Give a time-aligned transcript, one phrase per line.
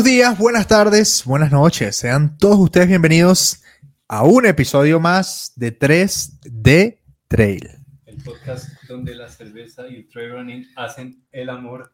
[0.00, 1.94] Buenos días, buenas tardes, buenas noches.
[1.94, 3.62] Sean todos ustedes bienvenidos
[4.08, 7.68] a un episodio más de 3D Trail.
[8.06, 11.92] El podcast donde la cerveza y el trail running hacen el amor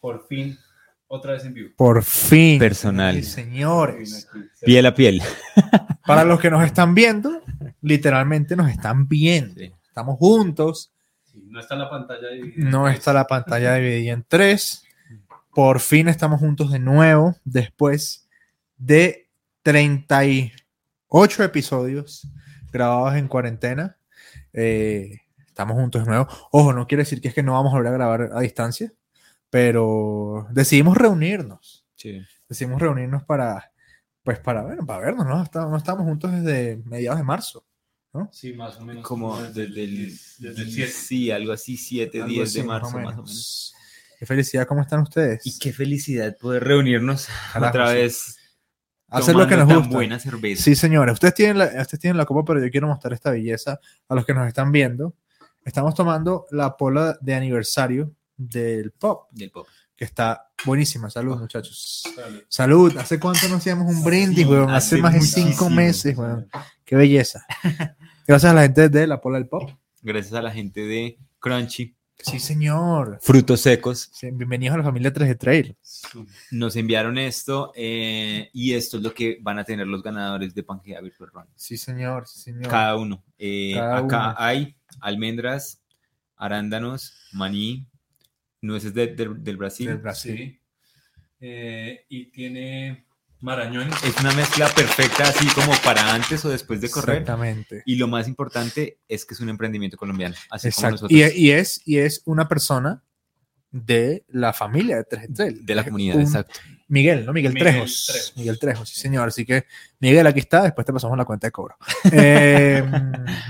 [0.00, 0.58] por fin
[1.06, 1.68] otra vez en vivo.
[1.76, 2.58] Por fin.
[2.58, 3.16] Personal.
[3.16, 4.26] Sí, señores.
[4.62, 5.20] Piel a piel.
[6.06, 7.42] Para los que nos están viendo,
[7.82, 9.60] literalmente nos están viendo.
[9.60, 10.94] Estamos juntos.
[11.24, 12.70] Sí, no está la pantalla dividida.
[12.70, 14.87] No está la pantalla dividida en tres.
[15.58, 18.28] Por fin estamos juntos de nuevo después
[18.76, 19.28] de
[19.64, 22.28] 38 episodios
[22.70, 23.98] grabados en cuarentena.
[24.52, 25.16] Eh,
[25.48, 26.28] estamos juntos de nuevo.
[26.52, 28.92] Ojo, no quiere decir que es que no vamos a volver a grabar a distancia,
[29.50, 31.84] pero decidimos reunirnos.
[31.96, 32.22] Sí.
[32.48, 33.72] Decidimos reunirnos para,
[34.22, 35.42] pues para, bueno, para vernos, ¿no?
[35.42, 37.66] Estábamos, no estábamos juntos desde mediados de marzo.
[38.30, 39.02] Sí, más o menos.
[39.02, 40.06] Como desde, el,
[40.38, 40.92] desde el 7.
[40.92, 43.74] Sí, algo así, 7, Algo 10 así, de marzo, más o menos.
[44.18, 45.46] Qué felicidad, ¿cómo están ustedes?
[45.46, 47.94] Y qué felicidad poder reunirnos Carajo, otra sí.
[47.94, 48.36] vez.
[49.10, 49.88] Hacer lo que nos gusta.
[49.94, 50.62] buena cerveza.
[50.62, 53.78] Sí, señores, ustedes tienen, la, ustedes tienen la copa, pero yo quiero mostrar esta belleza
[54.08, 55.14] a los que nos están viendo.
[55.64, 59.66] Estamos tomando la pola de aniversario del pop, Del pop.
[59.96, 61.08] que está buenísima.
[61.10, 62.02] Salud, muchachos.
[62.16, 62.44] Dale.
[62.48, 62.96] Salud.
[62.98, 64.70] ¿Hace cuánto no hacíamos un brindis, Sí, weón?
[64.70, 66.48] Hace, hace más de cinco meses, weón.
[66.84, 67.46] Qué belleza.
[68.26, 69.70] Gracias a la gente de la pola del pop.
[70.02, 71.96] Gracias a la gente de Crunchy.
[72.20, 73.18] Sí, señor.
[73.22, 74.10] Frutos secos.
[74.22, 75.76] Bienvenidos a la familia 3D Trail.
[76.50, 80.64] Nos enviaron esto eh, y esto es lo que van a tener los ganadores de
[80.64, 81.44] Pangea Virtual Run.
[81.54, 82.26] Sí, señor.
[82.26, 82.68] Sí, señor.
[82.68, 83.22] Cada uno.
[83.38, 84.34] Eh, Cada acá uno.
[84.36, 85.80] hay almendras,
[86.36, 87.86] arándanos, maní,
[88.60, 89.86] nueces de- de- del Brasil.
[89.86, 90.36] Del Brasil.
[90.36, 90.60] Sí.
[91.40, 93.06] Eh, y tiene
[93.40, 93.94] marañones.
[94.04, 97.18] Es una mezcla perfecta, así como para antes o después de correr.
[97.18, 97.82] Exactamente.
[97.86, 100.90] Y lo más importante es que es un emprendimiento colombiano, así como Exacto.
[101.06, 101.12] nosotros.
[101.36, 103.02] Y, y es, y es una persona
[103.70, 105.66] de la familia de 3D Trail.
[105.66, 106.58] de la comunidad, un- exacto.
[106.90, 107.34] Miguel, ¿no?
[107.34, 108.06] Miguel, Miguel Trejos.
[108.06, 108.32] Trejos.
[108.36, 109.28] Miguel Trejos, sí, señor.
[109.28, 109.66] Así que,
[110.00, 110.62] Miguel, aquí está.
[110.62, 111.76] Después te pasamos la cuenta de cobro.
[112.12, 112.82] Eh,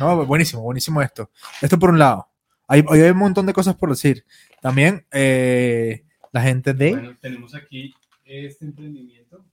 [0.01, 1.31] no, buenísimo, buenísimo esto.
[1.63, 2.29] Esto por un lado.
[2.67, 4.25] Hay, hoy hay un montón de cosas por decir.
[4.61, 6.91] También eh, la gente de.
[6.91, 7.95] Bueno, tenemos aquí
[8.25, 9.45] este emprendimiento.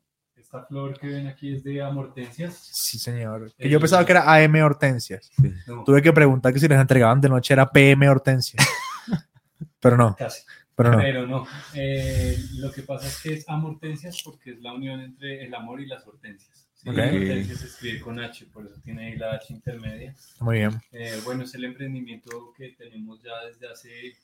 [0.55, 2.57] Esta flor que ven aquí es de amortencias.
[2.71, 3.53] Sí, señor.
[3.57, 5.29] Que yo pensaba que era AM Hortensias.
[5.67, 8.65] No, Tuve que preguntar que si les entregaban de noche era PM Hortensias.
[9.79, 10.41] Pero no, casi.
[10.75, 10.97] pero no.
[10.97, 11.47] Pero no.
[11.73, 15.79] Eh, lo que pasa es que es amortencias porque es la unión entre el amor
[15.79, 16.67] y las hortensias.
[16.73, 16.89] Sí.
[16.89, 20.15] Hortensias se escribe con H, por eso tiene ahí la H intermedia.
[20.39, 20.71] Muy bien.
[20.91, 24.17] Eh, bueno, es el emprendimiento que tenemos ya desde hace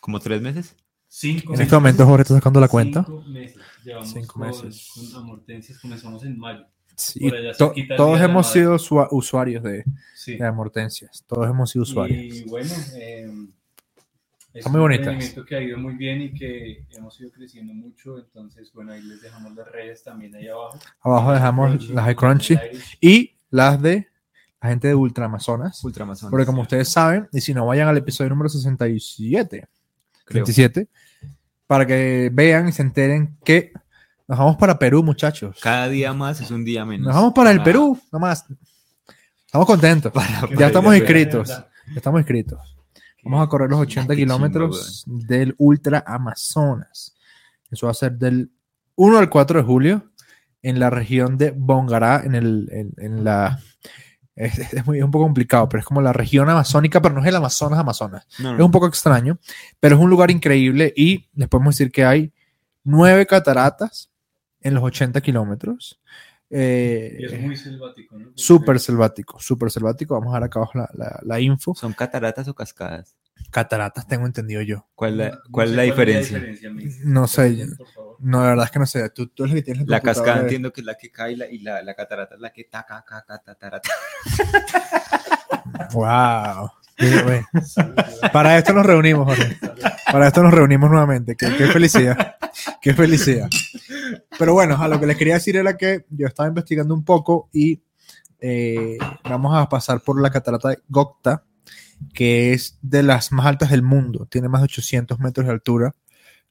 [0.00, 0.76] Como tres meses.
[1.08, 3.04] Cinco En este momento Jorge está sacando la cuenta.
[3.04, 3.58] Cinco meses.
[3.84, 4.88] Llevamos Cinco con- meses.
[4.94, 6.66] Con amortencias comenzamos en mayo.
[6.96, 7.20] Sí,
[7.58, 9.84] to- todos hemos sido usua- usuarios de,
[10.16, 10.36] Sí.
[10.36, 11.24] de Amortencias.
[11.28, 12.34] Todos hemos sido usuarios.
[12.36, 13.30] Y bueno, eh,
[14.52, 15.06] es Son muy un bonitas.
[15.06, 18.18] emprendimiento que ha ido muy bien y que hemos ido creciendo mucho.
[18.18, 20.76] Entonces, bueno, ahí les dejamos las redes también ahí abajo.
[21.02, 22.58] Abajo dejamos Crunchy, las de Crunchy
[23.00, 24.08] y las de
[24.60, 25.84] la gente de Ultra Amazonas.
[25.84, 26.30] Ultramazonas.
[26.32, 29.68] Porque como ustedes saben, y si no vayan al episodio número 67,
[30.28, 30.44] creo.
[30.44, 30.88] 27,
[31.66, 33.72] para que vean y se enteren que
[34.26, 35.58] nos vamos para Perú, muchachos.
[35.62, 37.06] Cada día más es un día menos.
[37.06, 38.44] Nos vamos para el Perú, nomás.
[39.46, 40.12] Estamos contentos.
[40.12, 41.50] Para- Ya estamos inscritos.
[41.96, 42.76] estamos inscritos.
[43.24, 47.14] Vamos a correr los 80 Qué chimba, kilómetros del Ultra Amazonas.
[47.70, 48.50] Eso va a ser del
[48.96, 50.12] 1 al 4 de julio
[50.62, 53.60] en la región de Bongará, en, el, en, en la...
[54.38, 57.20] Es, es muy, es un poco complicado, pero es como la región amazónica, pero no
[57.20, 58.26] es el Amazonas, Amazonas.
[58.38, 59.38] No, Es un poco extraño,
[59.80, 62.32] pero es un lugar increíble y les podemos decir que hay
[62.84, 64.10] nueve cataratas
[64.60, 66.00] en los 80 kilómetros.
[66.50, 68.28] Eh, Y es muy selvático, ¿no?
[68.34, 70.14] Súper selvático, súper selvático.
[70.14, 71.74] Vamos a dar acá abajo la, la- la info.
[71.74, 73.16] ¿Son cataratas o cascadas?
[73.50, 74.86] Cataratas, tengo entendido yo.
[74.94, 76.42] ¿Cuál, la- No cuál sé es la diferencia?
[77.04, 77.66] No sé.
[78.20, 79.08] No, la verdad es que no sé.
[79.10, 81.32] Tú, tú eres el que tienes La cascada de- entiendo que es la que cae
[81.32, 83.88] y la, y la, la catarata es la que taca, caca, tatarata.
[85.92, 86.70] Wow.
[88.32, 89.56] Para esto nos reunimos, Jorge.
[90.10, 91.36] Para esto nos reunimos nuevamente.
[91.36, 92.36] Qué, qué felicidad.
[92.80, 93.48] Qué felicidad.
[94.38, 97.48] Pero bueno, a lo que les quería decir era que yo estaba investigando un poco
[97.52, 97.82] y
[98.40, 101.44] eh, vamos a pasar por la catarata de Gokta,
[102.14, 104.26] que es de las más altas del mundo.
[104.30, 105.94] Tiene más de 800 metros de altura.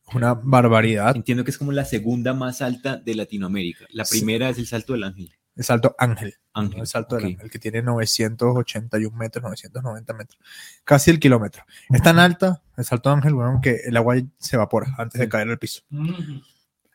[0.08, 1.16] Es una barbaridad.
[1.16, 3.86] Entiendo que es como la segunda más alta de Latinoamérica.
[3.90, 4.20] La Sí.
[4.20, 5.32] primera es el Salto del Ángel.
[5.56, 6.36] El salto Ángel.
[6.54, 6.82] Ángel.
[6.82, 7.32] El salto del ok.
[7.32, 10.40] Ángel, que tiene 981 metros, 990 metros.
[10.84, 11.64] Casi el kilómetro.
[11.90, 15.50] Es tan alta el salto Ángel, bueno, que el agua se evapora antes de caer
[15.50, 15.82] al piso.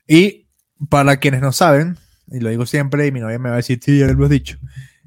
[0.07, 0.47] Y
[0.89, 1.99] para quienes no saben,
[2.29, 4.31] y lo digo siempre, y mi novia me va a decir, sí, ya lo has
[4.31, 4.59] dicho,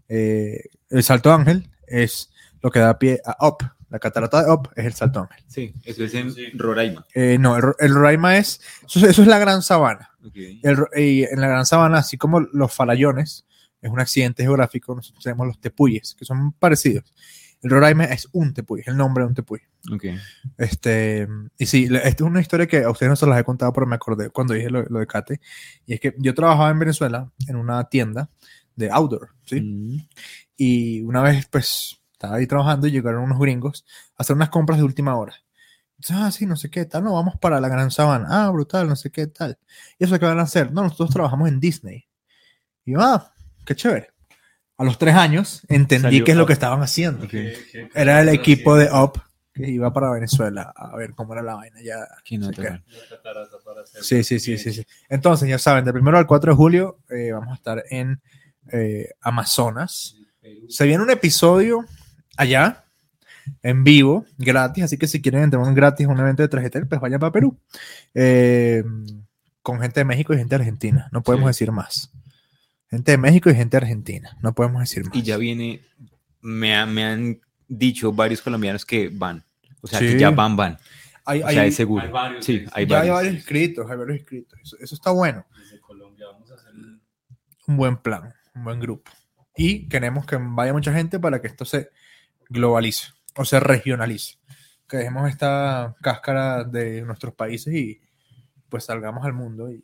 [0.10, 2.30] eh, el salto ángel es
[2.66, 3.58] lo que da pie a Up,
[3.92, 5.46] La catarata de Up es el Salto Ángel.
[5.48, 6.34] Sí, eso es en.
[6.58, 7.06] Roraima.
[7.14, 10.10] Eh, no, el, el Roraima es, eso, eso es la Gran Sabana.
[10.34, 13.46] El y en la Gran Sabana, así como los farallones,
[13.84, 17.14] es un accidente geográfico, nosotros tenemos los tepuyes, que son parecidos.
[17.62, 19.60] El Roraima es un tepuy, es el nombre de un tepuy.
[19.94, 20.06] Ok.
[20.58, 21.28] Este,
[21.60, 23.86] y sí, esta es una historia que a ustedes no se las he contado, pero
[23.86, 25.40] me acordé cuando dije lo, lo de Kate.
[25.86, 28.32] Y es que yo trabajaba en Venezuela en una tienda
[28.76, 29.62] de outdoor, ¿sí?
[29.62, 30.08] Mm.
[30.58, 33.86] Y una vez, pues, estaba ahí trabajando y llegaron unos gringos
[34.18, 35.36] a hacer unas compras de última hora.
[35.98, 38.28] Entonces, ah, sí, no sé qué tal, no, vamos para la Gran Sabana.
[38.30, 39.58] Ah, brutal, no sé qué tal.
[40.00, 40.72] ¿Y eso qué van a hacer?
[40.74, 42.06] No, nosotros trabajamos en Disney.
[42.86, 43.34] Y yo, ah,
[43.66, 44.10] qué chévere.
[44.78, 46.48] A los tres años entendí qué es lo Up.
[46.48, 47.24] que estaban haciendo.
[47.26, 47.32] Ok.
[47.32, 49.22] ¿Qué- qué- Era el equipo de Up
[49.54, 51.82] que iba para Venezuela a ver cómo era la vaina.
[51.82, 52.84] Ya, Qué nota,
[54.02, 54.86] Sí, Sí, sí, sí, sí, sí.
[55.08, 58.22] Entonces, ya saben, del primero al 4 de julio eh, vamos a estar en
[58.72, 60.18] eh, Amazonas.
[60.68, 61.86] Se viene un episodio
[62.38, 62.86] allá,
[63.62, 66.88] en vivo, gratis, así que si quieren entrar un gratis a un evento de Trajetel,
[66.88, 67.58] pues vayan para Perú.
[68.14, 68.84] Eh,
[69.62, 71.50] con gente de México y gente de Argentina, no podemos Sí.
[71.60, 72.12] decir más.
[72.90, 75.16] Gente de México y gente de Argentina, no podemos decir más.
[75.16, 75.82] Y ya viene,
[76.42, 79.44] me, ha- me han dicho varios colombianos que van.
[79.82, 80.08] O sea, Sí.
[80.08, 80.78] que ya van, van.
[81.28, 82.04] hay, O sea, hay- es seguro.
[82.06, 83.16] Hay varios, sí, hay ya hay varios.
[83.16, 84.60] varios inscritos, hay varios inscritos.
[84.64, 85.46] Eso, eso está bueno.
[85.60, 87.02] Desde Colombia vamos a hacer un-
[87.68, 89.12] un buen plan, un buen grupo.
[89.58, 91.90] Y queremos que vaya mucha gente para que esto se
[92.50, 94.38] globalice o se regionalice.
[94.88, 98.02] Que dejemos esta cáscara de nuestros países y
[98.70, 99.84] pues salgamos al mundo y,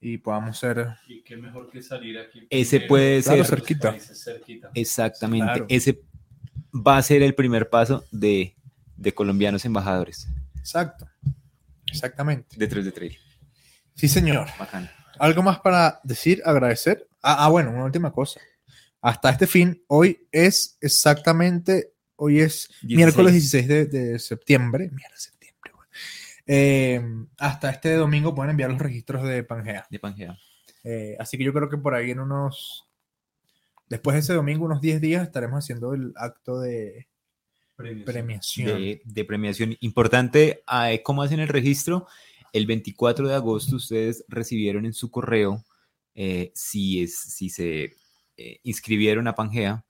[0.00, 0.88] y podamos ser...
[1.08, 2.46] Y qué mejor que salir aquí.
[2.50, 3.58] Ese puede Claro, ser.
[3.58, 3.90] cerquita.
[3.90, 4.70] países cerquita.
[4.74, 5.46] Exactamente.
[5.46, 5.66] Claro.
[5.68, 6.02] Ese
[6.74, 8.54] va a ser el primer paso de,
[8.96, 10.28] de colombianos embajadores
[10.58, 11.08] Exacto.
[11.86, 12.56] Exactamente.
[12.58, 13.18] de 3 de Trail.
[13.94, 14.46] Sí, señor.
[14.58, 14.90] Bacán.
[15.18, 17.06] ¿Algo más para decir, agradecer?
[17.22, 18.40] Ah, ah, bueno, una última cosa.
[19.00, 22.96] Hasta este fin, hoy es exactamente, hoy es 16.
[22.96, 24.90] miércoles 16 de, de septiembre.
[24.92, 25.36] Mierda, septiembre.
[26.46, 27.02] Eh,
[27.38, 29.86] hasta este domingo pueden enviar los registros de Pangea.
[29.90, 30.38] De Pangea.
[30.84, 32.88] Eh, así que yo creo que por ahí en unos,
[33.88, 37.08] después de ese domingo, unos 10 días, estaremos haciendo el acto de
[37.74, 38.78] premiación.
[38.78, 39.76] de, de premiación.
[39.80, 42.06] Importante, ah, ¿cómo hacen el registro?
[42.52, 45.64] El 24 de agosto ustedes recibieron en su correo,
[46.14, 47.96] eh, si, es, si se
[48.36, 49.84] eh, inscribieron a Pangea,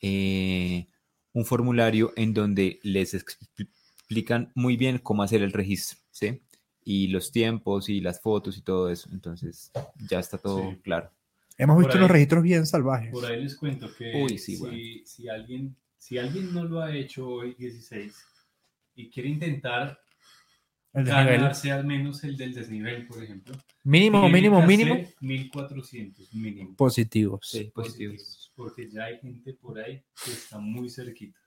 [0.00, 0.86] eh,
[1.32, 3.68] un formulario en donde les expl-
[3.98, 6.42] explican muy bien cómo hacer el registro, ¿sí?
[6.84, 9.08] Y los tiempos y las fotos y todo eso.
[9.12, 9.70] Entonces,
[10.10, 10.78] ya está todo Sí.
[10.82, 11.10] claro.
[11.56, 13.10] Hemos Por visto ahí- registros bien salvajes.
[13.12, 14.78] Por ahí les cuento que Uy, sí, si, bueno.
[15.04, 18.14] si alguien, si alguien no lo ha hecho hoy 16
[18.96, 19.98] y quiere intentar
[20.94, 21.36] El desnivel.
[21.40, 23.54] ganarse al menos el del desnivel, por ejemplo.
[23.84, 24.94] Mínimo, mínimo, que mínimo.
[24.94, 26.74] hacer 1400 mínimo.
[26.76, 27.40] Positivos.
[27.50, 28.16] Sí, positivos.
[28.16, 31.38] positivos, Porque ya hay gente por ahí que está muy cerquita.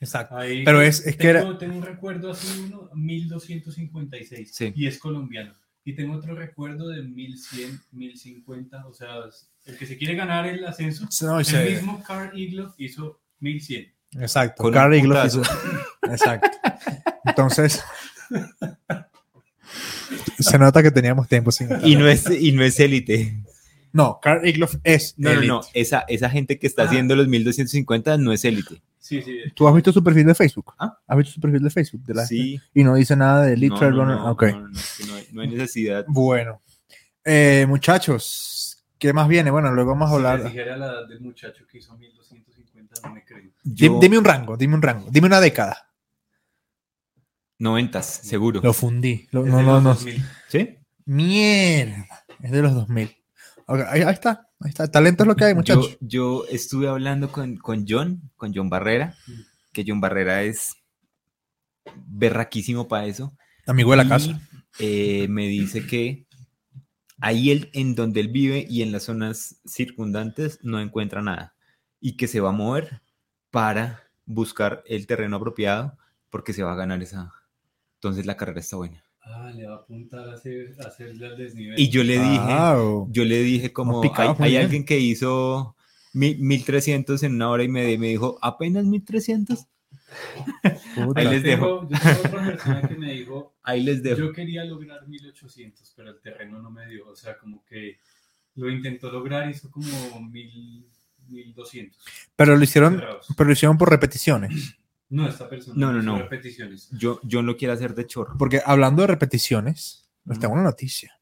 [0.00, 0.36] Exacto.
[0.36, 4.72] Ahí Pero es- es que tengo, era- tengo un recuerdo así uno, 1256, Sí.
[4.74, 5.54] y es colombiano.
[5.84, 9.14] Y tengo otro recuerdo de 1100, 1050, o sea,
[9.66, 13.20] el que se quiere ganar el ascenso, No, y el se- mismo Carl Iglo hizo
[13.40, 13.92] 1100.
[14.20, 14.62] Exacto.
[14.62, 15.42] Con Carl Igloff hizo-
[16.02, 16.50] Exacto.
[17.24, 17.82] Entonces,
[20.38, 21.68] se nota que teníamos tiempo sin.
[21.84, 23.42] Y no es, y no es élite.
[23.92, 25.14] No, Carl Igloff es.
[25.18, 25.48] No, no, elite.
[25.48, 25.60] no.
[25.74, 26.86] Esa, esa gente que está Ah.
[26.86, 28.82] haciendo los 1250 no es élite.
[28.98, 29.36] Sí, sí.
[29.54, 30.72] ¿Tú has visto su perfil de Facebook?
[30.78, 30.98] ¿Ah?
[31.06, 32.02] ¿Has visto su perfil de Facebook?
[32.04, 32.60] De la- Sí.
[32.72, 34.16] Y no dice nada de Elite No, no, Runner.
[34.16, 34.42] no, ok.
[34.44, 36.04] no, no, es que no hay, no hay necesidad.
[36.08, 36.62] Bueno.
[37.24, 39.50] Eh, muchachos, ¿qué más viene?
[39.50, 40.44] Bueno, luego vamos a Si hablar.
[40.44, 43.24] dijera la edad del muchacho que hizo 1250, no me
[43.64, 45.08] Yo, Dime un rango, dime un rango.
[45.10, 45.91] Dime una década.
[47.62, 48.60] Noventas, seguro.
[48.62, 49.28] Lo fundí.
[49.30, 49.88] Lo- Es no, de no, los no.
[49.90, 50.22] 2000.
[50.48, 50.78] ¿Sí?
[51.06, 52.06] Mierda.
[52.40, 53.16] Es de los 2000.
[53.66, 54.48] Ok, ahí, ahí está.
[54.60, 54.90] Ahí está.
[54.90, 55.96] Talento es lo que hay, muchachos.
[56.00, 59.32] yo estuve hablando con, con John, con John Barrera, Mm.
[59.72, 60.74] que John Barrera es
[62.06, 63.36] berraquísimo para eso.
[63.66, 64.40] Amigo de la Y, casa.
[64.78, 66.26] eh, me dice que
[67.20, 71.54] ahí él, en donde él vive y en las zonas circundantes no encuentra nada
[72.00, 73.02] y que se va a mover
[73.50, 75.96] para buscar el terreno apropiado
[76.30, 77.32] porque se va a ganar esa.
[78.02, 79.00] Entonces la carrera está buena.
[79.20, 81.78] Ah, le va a apuntar a, hacer, a hacerle al desnivel.
[81.78, 82.40] Y yo le dije,
[82.74, 83.06] Wow.
[83.12, 85.76] yo le dije como picado hay, hay alguien que hizo
[86.12, 89.68] mil- 1300 en una hora y media y me dijo apenas 1300.
[90.96, 91.20] Puta.
[91.20, 91.86] ahí les dejo.
[91.86, 94.18] tengo, yo tengo otra persona que me dijo, Ahí les dejo.
[94.18, 97.06] yo quería lograr 1800, pero el terreno no me dio.
[97.08, 97.98] O sea, como que
[98.56, 99.86] lo intentó lograr, hizo como
[100.28, 100.86] 1000,
[101.28, 102.04] 1200.
[102.34, 103.00] Pero lo hicieron,
[103.36, 104.76] pero lo hicieron por repeticiones.
[105.12, 106.18] No, esta persona No, no, no.
[106.18, 106.88] repeticiones.
[106.90, 108.38] Yo, yo no quiero hacer de chorro.
[108.38, 111.12] Porque hablando de repeticiones, nos tengo una noticia.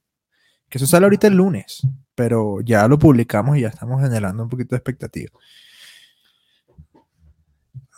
[0.68, 1.82] Que eso sale ahorita el lunes,
[2.14, 5.32] pero ya lo publicamos y ya estamos generando un poquito de expectativa.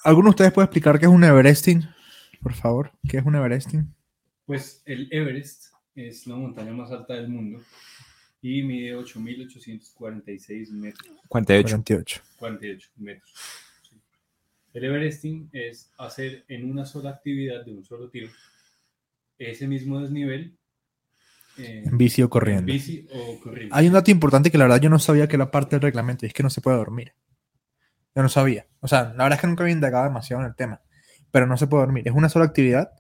[0.03, 1.87] ¿Alguno de ustedes puede explicar qué es un Everesting?
[2.41, 3.95] Por favor, ¿qué es un Everesting?
[4.47, 7.61] Pues el Everest es la montaña más alta del mundo
[8.41, 11.77] y mide 8.846 metros, 48.
[11.77, 12.23] 48.
[12.39, 13.33] 48 metros.
[14.75, 18.29] El Everesting es hacer en una sola actividad de un solo tiro
[19.39, 20.57] ese mismo desnivel
[21.59, 22.73] eh, En bici o en corriendo.
[22.73, 23.75] bici o corriendo.
[23.75, 26.25] Hay un dato importante que la verdad yo no sabía que era parte del reglamento
[26.25, 27.13] y es que no se puede dormir.
[28.15, 28.67] Yo no sabía.
[28.81, 30.81] O sea, la verdad es que nunca había indagado demasiado en el tema.
[31.31, 32.07] Pero no se puede dormir.
[32.09, 32.93] Es una sola actividad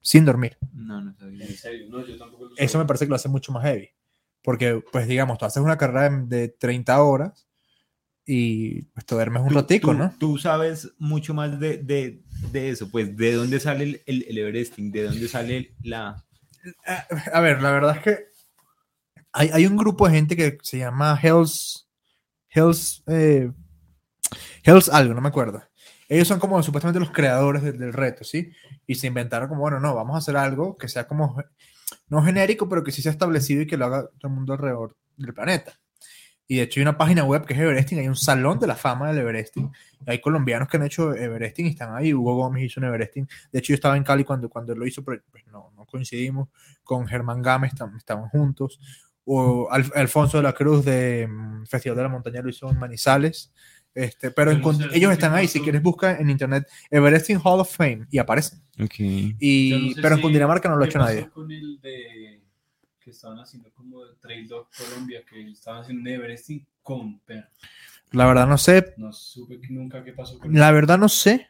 [0.00, 0.58] sin dormir.
[0.72, 1.46] No, no sabía.
[1.46, 3.90] En serio, no, yo tampoco lo Eso me parece que lo hace mucho más heavy.
[4.42, 7.48] Porque, pues digamos, tú haces una carrera de- de 30 horas
[8.26, 10.14] y pues te duermes un Tú- ratico, tú- ¿no?
[10.18, 14.38] Tú sabes mucho más de, de- de eso, pues, ¿de dónde sale el, el, el
[14.38, 14.90] Everesting?
[14.90, 16.24] ¿De dónde sale la...?
[16.86, 18.18] A- A ver, la verdad es que
[19.32, 21.86] hay, hay un grupo de gente que se llama Hells.
[22.50, 23.02] Hells.
[23.06, 23.50] eh,
[24.64, 25.62] Hells algo, no me acuerdo.
[26.08, 28.50] Ellos son como supuestamente los creadores del, del reto, ¿sí?
[28.86, 31.36] Y se inventaron como, bueno, no, vamos a hacer algo que sea como,
[32.08, 34.96] no genérico, pero que sí sea establecido y que lo haga todo el mundo alrededor
[35.16, 35.78] del planeta.
[36.48, 38.76] Y de hecho hay una página web que es Everesting, hay un salón de la
[38.76, 39.70] fama del Everesting.
[40.06, 42.14] Hay colombianos que han hecho Everesting y están ahí.
[42.14, 43.28] Hugo Gómez hizo un Everesting.
[43.50, 45.84] De hecho yo estaba en Cali cuando, cuando él lo hizo, pero pues no, no
[45.86, 46.48] coincidimos.
[46.84, 48.78] Con Germán Gámez estaban juntos.
[49.24, 52.78] O Al- Alfonso de la Cruz de mm, Festival de la Montaña lo hizo en
[52.78, 53.52] Manizales.
[53.92, 55.48] Este, pero ellos están ahí.
[55.48, 58.60] Si quieres busca en internet Everesting Hall of Fame y aparecen.
[58.78, 58.94] Ok.
[59.00, 61.28] Y, no sé pero en Cundinamarca no lo ha ¿qué hecho nadie.
[61.30, 62.40] con el de
[63.06, 67.46] que estaban haciendo como Trail Dog Colombia, que estaban haciendo un Everesting con perro.
[68.10, 68.94] La verdad no sé.
[68.96, 71.46] No supe nunca qué pasó con La verdad no sé.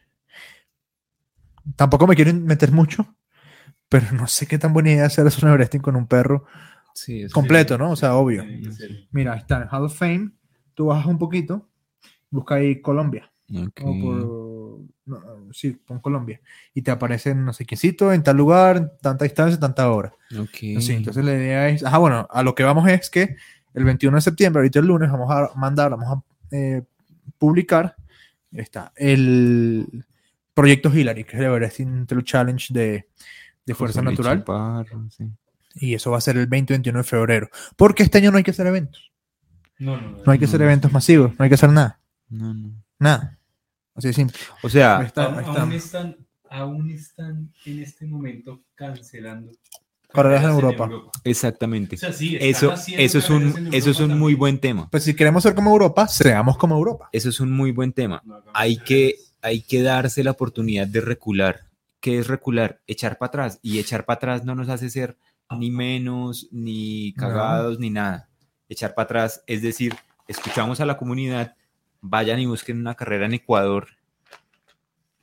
[1.75, 3.16] Tampoco me quiero meter mucho.
[3.88, 6.44] Pero no sé qué tan buena idea hacer eso en Everesting con un perro
[6.92, 7.92] Sí, eso completo, ¿no?
[7.92, 8.44] O sea, obvio.
[9.10, 10.32] Mira, ahí está, en Hall of Fame.
[10.75, 11.66] Tú bajas un poquito,
[12.28, 13.32] busca ahí Colombia.
[13.50, 13.80] Ok.
[13.82, 14.45] O por,
[15.06, 15.20] no,
[15.52, 16.40] sí, pon Colombia.
[16.75, 20.12] Y te aparece no sé quiéncito, en tal lugar, en tanta distancia, tanta hora.
[20.38, 20.80] Ok.
[20.80, 21.84] Sí, entonces la idea es.
[21.84, 23.36] Ajá, bueno, a lo que vamos es que
[23.75, 26.82] el 21 de septiembre, ahorita el lunes, vamos a mandar, vamos a eh,
[27.38, 27.94] publicar.
[28.52, 30.04] ahí Está el
[30.54, 33.08] proyecto Hillary, que es el Everesting Trail Challenge de,
[33.64, 34.44] de Fuerza José Natural.
[35.10, 35.30] Sí.
[35.75, 37.50] Y eso va a ser el 20 y 21 de febrero.
[37.76, 39.12] Porque este año no hay que hacer eventos.
[39.78, 40.18] No, no, no.
[40.25, 40.66] No hay que hacer No.
[40.66, 42.00] eventos masivos, no hay que hacer nada.
[42.30, 42.72] No, no.
[42.98, 43.36] Nada.
[43.96, 44.38] Así de simple.
[44.62, 45.74] O sea, Ahí está, Aún, está.
[45.74, 46.16] están,
[46.50, 49.52] aún están en este momento cancelando
[50.12, 51.10] Carreras en carreras Europa.
[51.24, 51.96] exactamente.
[51.96, 54.38] O sea, sí, Eso, eso es un, en eso es Europa un muy también.
[54.38, 54.88] buen tema.
[54.90, 57.08] Pues si queremos ser como Europa, seamos como Europa.
[57.12, 58.22] Eso es un muy buen tema.
[58.24, 61.66] No Hay que, hay que darse la oportunidad de recular.
[62.00, 62.80] ¿Qué es recular?
[62.86, 63.58] Echar para atrás.
[63.62, 65.16] Y echar para atrás no nos hace ser
[65.58, 67.20] ni menos, ni No.
[67.22, 68.28] cagados, ni nada.
[68.68, 69.94] Echar para atrás es decir,
[70.28, 71.56] escuchamos a la comunidad,
[72.08, 73.88] vayan y busquen una carrera en Ecuador,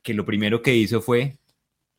[0.02, 1.38] que lo primero que hizo fue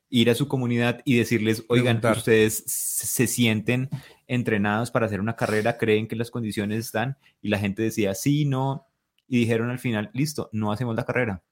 [0.10, 2.18] ir a su comunidad y decirles, oigan, Preguntar.
[2.18, 3.90] ustedes se sienten
[4.28, 8.46] entrenados para hacer una carrera, creen que las condiciones están, y la gente decía, sí,
[8.46, 8.86] no,
[9.28, 11.44] y dijeron al final, listo, no hacemos la carrera.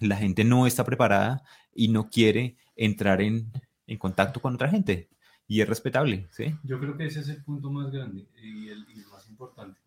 [0.00, 1.42] La gente no está preparada
[1.74, 3.52] y no quiere entrar en,
[3.86, 5.08] en contacto con otra gente.
[5.46, 6.56] Y es respetable, ¿sí?
[6.64, 9.78] Yo creo que ese es el punto más grande y el, y el más importante.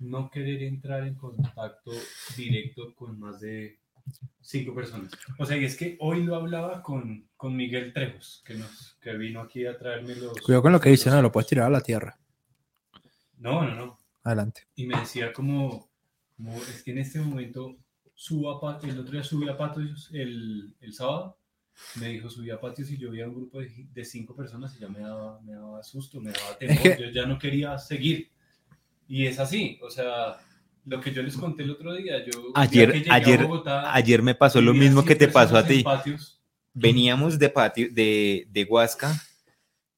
[0.00, 1.92] No querer entrar en contacto
[2.36, 3.78] directo con más de
[4.40, 5.12] cinco personas.
[5.38, 9.12] O sea, y es que hoy lo hablaba con, con Miguel Trejos, que, nos, que
[9.16, 10.40] vino aquí a traerme los...
[10.40, 12.18] Cuidado con lo que dice, no, lo puedes tirar a la tierra.
[13.38, 13.98] No, no, no.
[14.24, 14.62] Adelante.
[14.74, 15.88] Y me decía como,
[16.36, 17.76] como es que en este momento
[18.14, 21.38] subo a patios, el otro día subí a patios el, el sábado,
[21.98, 24.76] me dijo subí a patios y yo vi a un grupo de, de cinco personas
[24.76, 27.78] y ya me daba, me daba susto, me daba temor, que- yo ya no quería
[27.78, 28.30] seguir.
[29.12, 30.38] Y es así, o sea,
[30.86, 33.92] lo que yo les conté el otro día, yo Ayer- que llegué a ayer- Bogotá,
[33.92, 35.82] Ayer me pasó lo mismo 100 que te pasó a ti.
[35.82, 36.40] patios.
[36.72, 39.12] Veníamos de patio, de, de Huasca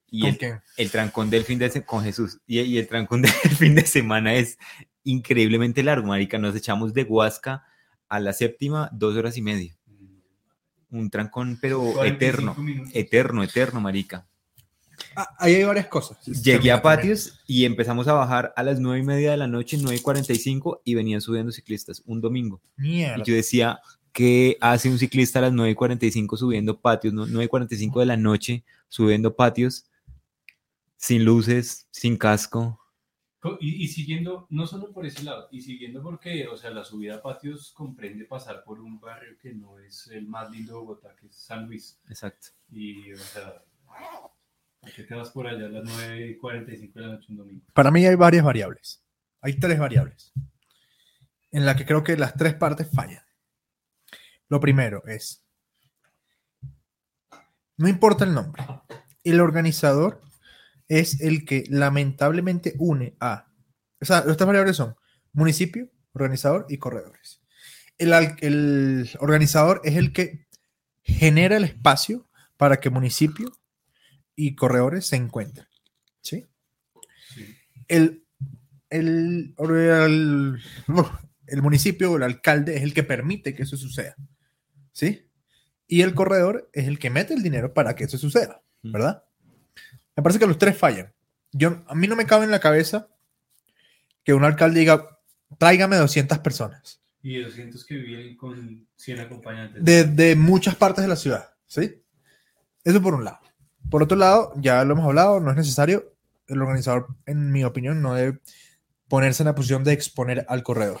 [0.09, 3.21] y ¿Con el, el trancón del fin de semana con Jesús y, y el trancón
[3.21, 4.57] del fin de semana es
[5.03, 6.39] increíblemente largo, marica.
[6.39, 7.63] Nos echamos de Huasca
[8.09, 9.77] a la séptima dos horas y media.
[10.89, 12.91] Un trancón, pero 45 eterno, minutos.
[12.95, 14.27] eterno, eterno, marica.
[15.15, 16.17] Ah, ahí hay varias cosas.
[16.25, 19.77] Llegué a patios y empezamos a bajar a las nueve y media de la noche,
[19.79, 22.61] nueve y cuarenta y cinco, y venían subiendo ciclistas un domingo.
[22.77, 23.21] Mierda.
[23.21, 23.79] Y yo decía,
[24.11, 27.13] ¿qué hace un ciclista a las 9 y 45 subiendo patios?
[27.13, 27.25] ¿no?
[27.25, 29.85] 9 y 45 de la noche subiendo patios
[30.97, 32.79] sin luces, sin casco.
[33.39, 36.85] Co- Y, y siguiendo, no solo por ese lado, y siguiendo porque, o sea, la
[36.85, 40.79] subida a patios comprende pasar por un barrio que no es el más lindo de
[40.79, 41.99] Bogotá, que es San Luis.
[42.07, 42.47] Exacto.
[42.71, 43.61] Y, o sea,
[44.83, 47.37] ¿a qué te vas por allá a las 9 y 45 de la noche un
[47.37, 47.65] domingo?
[47.73, 49.03] Para mí hay varias variables.
[49.41, 50.33] Hay tres variables
[51.53, 53.23] en las que creo que las tres partes fallan.
[54.49, 55.45] Lo primero es,
[57.77, 58.63] no importa el nombre,
[59.23, 60.21] el organizador
[60.87, 63.47] es el que lamentablemente une a,
[64.01, 64.95] o sea, estas variables son
[65.31, 67.41] municipio, organizador y corredores.
[67.97, 70.47] El, el organizador es el que
[71.03, 73.51] genera el espacio para que municipio
[74.35, 75.67] y corredores se encuentren.
[76.21, 76.45] ¿Sí?
[77.33, 77.55] Sí.
[77.87, 78.23] el,
[78.89, 79.55] el,
[81.47, 84.15] el, municipio o el alcalde es el que permite que eso suceda.
[84.91, 85.27] ¿Sí?
[85.87, 89.23] Y el corredor es el que mete el dinero para que eso suceda, ¿verdad?
[90.15, 91.13] Me parece que los tres fallan.
[91.51, 93.09] Yo, a mí no me cabe en la cabeza
[94.23, 95.19] que un alcalde diga,
[95.59, 99.83] tráigame 200 personas Y 200 que vienen con 100 acompañantes.
[99.83, 102.01] de, de muchas partes de la ciudad, ¿sí?
[102.83, 103.39] Eso por un lado.
[103.89, 106.13] Por otro lado, ya lo hemos hablado, no es necesario.
[106.47, 108.39] El organizador, en mi opinión, no debe
[109.07, 110.99] ponerse en la posición de exponer al corredor.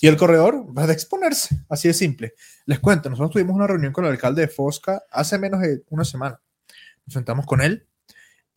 [0.00, 2.34] Y el corredor va a exponerse, así de simple.
[2.64, 6.04] Les cuento, nosotros tuvimos una reunión con el alcalde de Fosca hace menos de una
[6.04, 6.40] semana.
[7.06, 7.86] Nos sentamos con él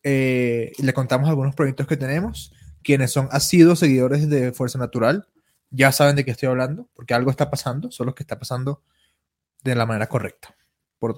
[0.02, 2.52] eh, y le contamos algunos proyectos que tenemos.
[2.82, 5.26] Quienes son asiduos seguidores de Fuerza Natural
[5.70, 8.82] ya saben de qué estoy hablando, porque algo está pasando, solo que está pasando
[9.62, 10.56] de la manera correcta.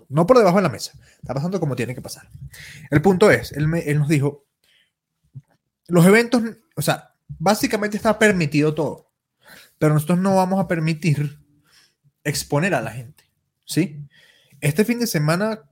[0.09, 2.29] No por debajo de la mesa, está pasando como tiene que pasar.
[2.91, 4.47] El punto es, él, él nos dijo,
[5.89, 6.43] los eventos,
[6.77, 9.13] o sea, básicamente está permitido todo
[9.83, 11.41] pero nosotros no vamos a permitir
[12.23, 13.25] exponer a la gente,
[13.65, 14.07] ¿sí?
[14.61, 15.69] Este fin de semana,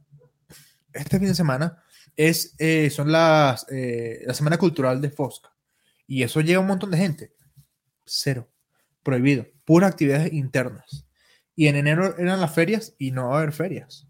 [0.92, 1.80] este fin de semana
[2.16, 5.52] es, eh, son las, eh, la Semana Cultural de Fosca
[6.08, 7.36] y eso llega un montón de gente.
[8.04, 8.50] Cero,
[9.04, 11.06] prohibido, puras actividades internas.
[11.60, 14.06] Y en enero eran las ferias y no va a haber ferias,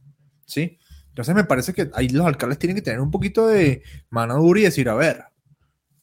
[0.47, 0.78] ¿sí?
[1.08, 4.60] Entonces me parece que ahí los alcaldes tienen que tener un poquito de mano dura
[4.60, 5.25] y decir, a ver,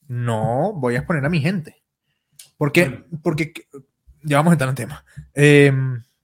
[0.07, 1.83] no voy a exponer a mi gente.
[2.57, 3.05] Porque, Bueno.
[3.23, 3.53] porque
[4.23, 5.05] ya vamos a entrar en tema.
[5.33, 5.71] Eh,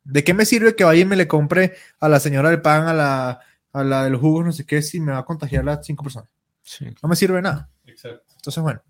[0.03, 2.87] ¿De qué me sirve que vaya y me le compre a la señora del pan,
[2.87, 3.39] a la,
[3.71, 5.85] a la de los jugos, no sé qué, si me va a contagiar a las
[5.85, 6.29] cinco personas?
[6.63, 6.85] Sí.
[7.01, 7.69] No me sirve nada.
[7.85, 8.25] Exacto.
[8.35, 8.81] Entonces, bueno,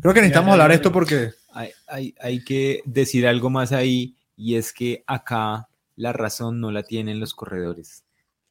[0.00, 0.92] creo que necesitamos ya, hablar ya, esto ya.
[0.92, 6.60] porque Hay, hay- hay que decir algo más ahí y es que acá la razón
[6.60, 8.04] no la tienen los corredores,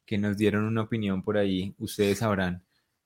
[0.06, 2.62] que nos dieron una opinión por ahí, ustedes sabrán,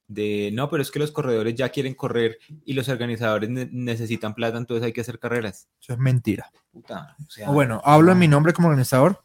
[0.07, 4.35] de no, pero es que los corredores ya quieren correr y los organizadores ne- necesitan
[4.35, 5.69] plata, entonces hay que hacer carreras.
[5.81, 6.51] eso es mentira.
[6.73, 9.23] Puta, o sea, bueno, hablo en mi nombre como organizador.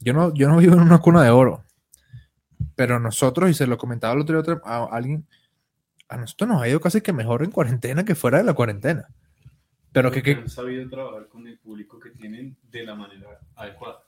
[0.00, 1.64] Yo no, yo no vivo en una cuna de oro.
[2.74, 5.26] Pero nosotros, y se lo comentaba el otro día a alguien,
[6.08, 9.08] a nosotros nos ha ido casi que mejor en cuarentena que fuera de la cuarentena.
[9.92, 14.02] Pero que, que han sabido trabajar con el público que tienen de la manera adecuada.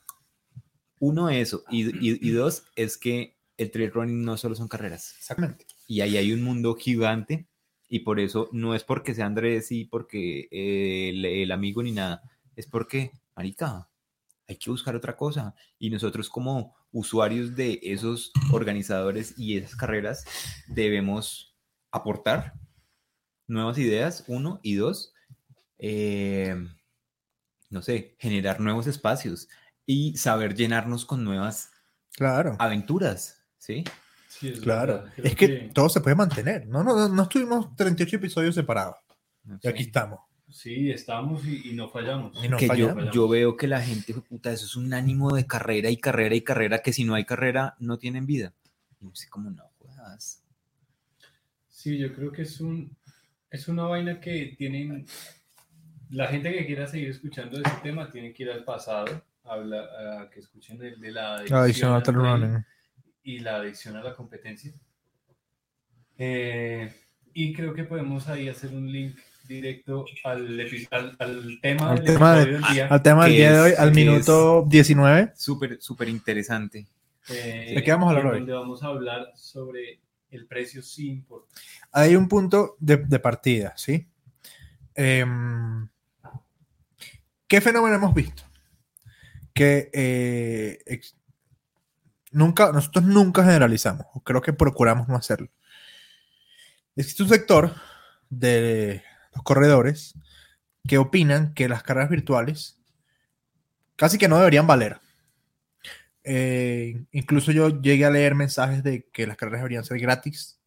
[1.01, 5.15] uno eso, y, y- y dos es que el trail running no solo son carreras.
[5.19, 5.67] exactamente.
[5.87, 7.47] y ahí hay un mundo gigante
[7.89, 11.93] y por eso no es porque sea Andrés y porque eh, el, el amigo ni
[11.93, 12.23] nada,
[12.57, 13.89] es porque, marica,
[14.49, 20.25] hay que buscar otra cosa y nosotros como usuarios de esos organizadores y esas carreras
[20.69, 21.55] debemos
[21.91, 22.55] aportar
[23.47, 25.14] nuevas ideas, uno, y dos,
[25.79, 26.55] eh,
[27.71, 29.49] no sé, generar nuevos espacios
[29.87, 31.71] y saber llenarnos con nuevas
[32.13, 32.57] Claro.
[32.59, 33.85] aventuras, ¿sí?
[34.29, 36.67] Sí, es Claro, es que, todo se puede mantener.
[36.67, 38.97] No, no, no estuvimos 38 episodios separados.
[39.45, 40.21] No Y aquí estamos.
[40.49, 42.33] Sí, estamos y, y no fallamos.
[42.45, 43.15] Y no que yo, fallamos.
[43.15, 46.35] yo veo que la gente, "Jue puta, eso es un ánimo de carrera y carrera
[46.35, 48.55] y carrera, que si no hay carrera, no tienen vida.
[49.01, 50.43] Y no sé cómo no juegas.
[51.69, 52.97] Sí, yo creo que es un
[53.51, 55.07] es una vaina que tienen
[56.11, 59.85] la gente que quiera seguir escuchando ese tema tiene que ir al pasado, habla,
[60.23, 62.65] a que escuchen el de la adicción, Adicional al running.
[63.23, 64.73] y la adicción a la competencia.
[66.19, 66.93] Eh,
[67.33, 69.17] y creo que podemos ahí hacer un link
[69.49, 72.87] directo al, al, al tema Al del tema de- del día.
[72.89, 75.33] Al tema del día de hoy, es- al minuto 19.
[75.35, 76.87] Súper, súper interesante.
[77.29, 78.39] eh, ¿De qué vamos a hablar hoy?
[78.39, 81.55] Donde vamos a hablar sobre el precio sí importa.
[81.93, 84.07] Hay un punto de, de partida, ¿sí?
[84.95, 85.89] Em,
[87.49, 88.43] ¿Qué fenómeno hemos visto?
[89.53, 91.01] Que eh,
[92.31, 95.49] nunca, nosotros nunca generalizamos, o creo que procuramos no hacerlo.
[96.97, 97.75] Existe un sector
[98.31, 99.03] de
[99.35, 100.15] los corredores
[100.87, 102.79] que opinan que las carreras virtuales
[103.97, 105.01] casi que no deberían valer.
[106.25, 110.59] Eh, incluso yo llegué a leer mensajes de que las carreras deberían ser gratis,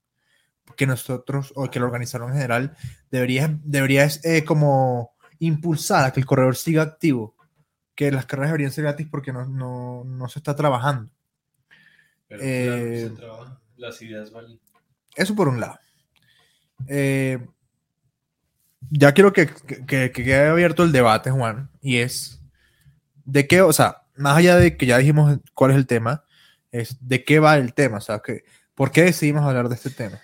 [0.75, 2.77] que nosotros, o que el organizador en general,
[3.09, 7.35] debería, debería eh, como impulsar a que el corredor siga activo,
[7.95, 11.11] que las carreras deberían ser gratis porque no, no, no se está trabajando.
[12.27, 14.59] Pero claro Eh, se trabaja, las ideas valen.
[15.15, 15.79] Eso por un lado.
[16.87, 17.39] Eh,
[18.91, 22.39] ya quiero que, que, que quede abierto el debate, Juan, y es
[23.25, 26.23] de qué, o sea, más allá de que ya dijimos cuál es el tema,
[26.71, 28.43] es de qué va el tema, o sea, que,
[28.75, 30.19] ¿por qué decidimos hablar de este tema?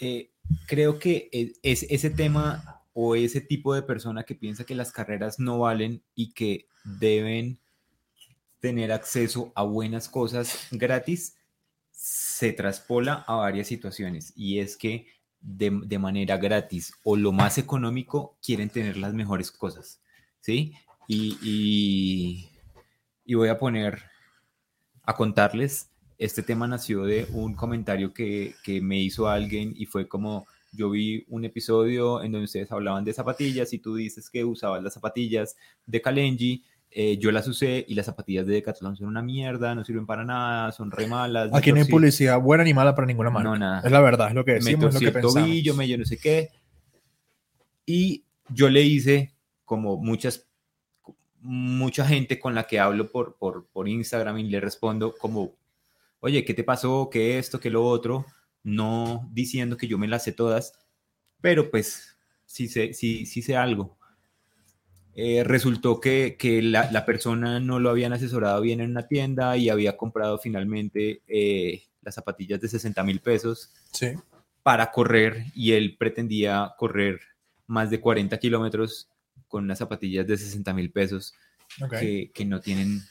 [0.00, 0.30] Eh,
[0.66, 1.28] creo que
[1.62, 6.02] es ese tema o ese tipo de persona que piensa que las carreras no valen
[6.16, 7.60] y que deben
[8.58, 11.36] tener acceso a buenas cosas gratis,
[11.92, 14.32] se traspola a varias situaciones.
[14.34, 15.06] Y es que
[15.40, 20.02] de, manera gratis o lo más económico quieren tener las mejores cosas.
[20.40, 20.72] ¿Sí?
[21.06, 22.48] Y, y,
[23.24, 24.02] y voy a poner
[25.04, 25.88] a contarles.
[26.18, 30.90] Este tema nació de un comentario que, que me hizo alguien y fue como, yo
[30.90, 34.94] vi un episodio en donde ustedes hablaban de zapatillas y tú dices que usabas las
[34.94, 39.74] zapatillas de Kalenji, eh, yo las usé y las zapatillas de Decathlon son una mierda,
[39.74, 41.50] no sirven para nada, son re malas.
[41.52, 43.48] me Aquí no hay publicidad buena ni mala para ninguna marca.
[43.48, 43.82] No, nada.
[43.84, 45.48] Es la verdad, es lo que me decimos, es torcí lo que el pensamos.
[45.48, 46.50] tobillo, me yo no sé qué.
[47.84, 50.48] Y yo le hice como muchas,
[51.40, 55.56] mucha gente con la que hablo por, por, por Instagram y le respondo como,
[56.20, 57.10] oye, ¿qué te pasó?
[57.10, 57.60] ¿Qué esto?
[57.60, 58.24] ¿Qué lo otro?
[58.68, 60.72] No diciendo que yo me las sé todas,
[61.40, 63.96] pero pues sí sé, sí, sí sé algo.
[65.14, 69.56] Eh, resultó que, que la, la persona no lo habían asesorado bien en una tienda
[69.56, 74.12] y había comprado finalmente eh, las zapatillas de 60 mil pesos Sí.
[74.62, 77.20] para correr y él pretendía correr
[77.66, 79.08] más de 40 kilómetros
[79.48, 81.34] con unas zapatillas de 60 mil pesos
[81.98, 83.02] que, que no tienen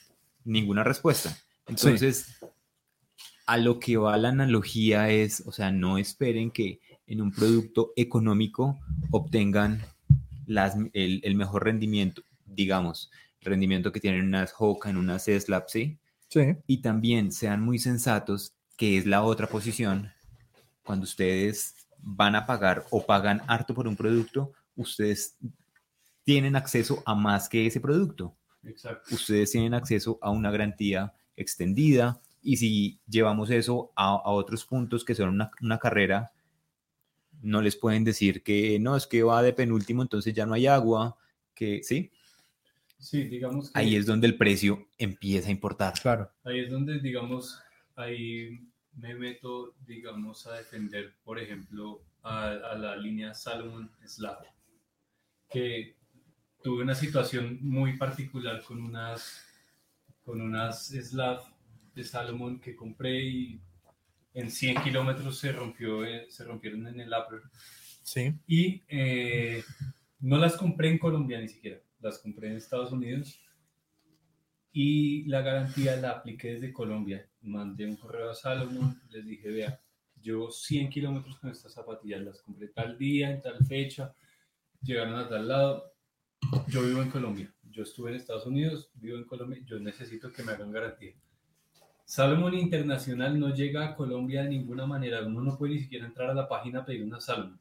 [0.45, 1.35] ninguna respuesta.
[1.67, 2.37] Entonces,
[3.47, 7.93] a lo que va la analogía es, o sea, no esperen que en un producto
[7.95, 8.77] económico
[9.09, 9.81] obtengan
[10.45, 13.09] las, el, el mejor rendimiento, digamos,
[13.41, 15.97] rendimiento que tienen unas Hoka, en unas Slap, ¿sí?
[16.29, 16.57] Sí.
[16.67, 20.11] y también sean muy sensatos, que es la otra posición,
[20.83, 25.37] cuando ustedes van a pagar o pagan harto por un producto, ustedes
[26.23, 28.35] tienen acceso a más que ese producto.
[28.63, 29.15] Exacto.
[29.15, 35.03] Ustedes tienen acceso a una garantía extendida y si llevamos eso a, a otros puntos
[35.03, 36.31] que son una, una carrera,
[37.41, 40.67] no les pueden decir que no, es que va de penúltimo, entonces ya no hay
[40.67, 41.17] agua,
[41.53, 42.11] que sí,
[42.99, 45.93] Sí, digamos que ahí es donde el precio empieza a importar.
[46.01, 46.31] Claro.
[46.43, 47.61] ahí es donde, digamos,
[47.95, 48.59] ahí
[48.95, 54.39] me meto, digamos, a defender, por ejemplo, a, a la línea Salomon Slav,
[55.49, 55.95] que
[56.63, 59.45] tuve una situación muy particular con unas,
[60.25, 61.41] con unas Slav
[61.97, 63.61] de Salomon que compré y
[64.33, 67.41] en 100 kilómetros se, rompió, eh, se rompieron en el upper.
[68.03, 68.33] Sí.
[68.45, 69.63] Y eh,
[70.19, 73.41] no las compré en Colombia ni siquiera, las compré en Estados Unidos.
[74.71, 77.27] Y la garantía la apliqué desde Colombia.
[77.41, 79.81] Mandé un correo a Salomon, les dije, vea,
[80.21, 84.13] llevo 100 kilómetros con estas zapatillas, las compré tal día, en tal fecha,
[84.83, 85.93] llegaron a tal lado.
[86.67, 90.43] Yo vivo en Colombia, yo estuve en Estados Unidos, vivo en Colombia, yo necesito que
[90.43, 91.15] me hagan garantía.
[92.07, 96.29] Salomon Internacional no llega a Colombia de ninguna manera, uno no puede ni siquiera entrar
[96.29, 97.59] a la página a pedir una Salomon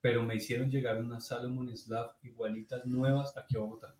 [0.00, 3.92] pero me hicieron llegar unas Salomon Slav igualitas nuevas aquí a Bogotá.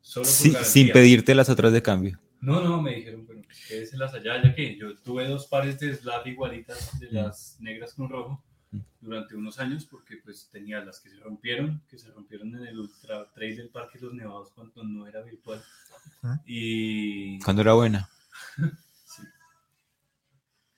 [0.00, 2.18] Solo Sí, sin pedirte las otras de cambio.
[2.40, 5.94] No, no, me dijeron, bueno, pues quédeselas allá, ya que yo tuve dos pares de
[5.94, 8.80] Slav igualitas de las negras con rojo Mm.
[9.00, 12.78] durante unos años porque pues tenía las que se rompieron, que se rompieron en el
[12.78, 15.62] Ultra Trail del Parque Los Nevados cuando no era virtual.
[16.46, 18.08] Y, Cuando era buena.
[19.04, 19.22] Sí.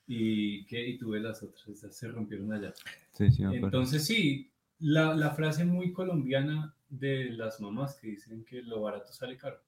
[0.06, 0.88] y, ¿qué?
[0.88, 2.72] y tuve las otras, esas se rompieron allá.
[3.12, 3.42] Sí, sí.
[3.42, 9.12] Entonces sí, la, la frase muy colombiana de las mamás que dicen que lo barato
[9.12, 9.60] sale caro.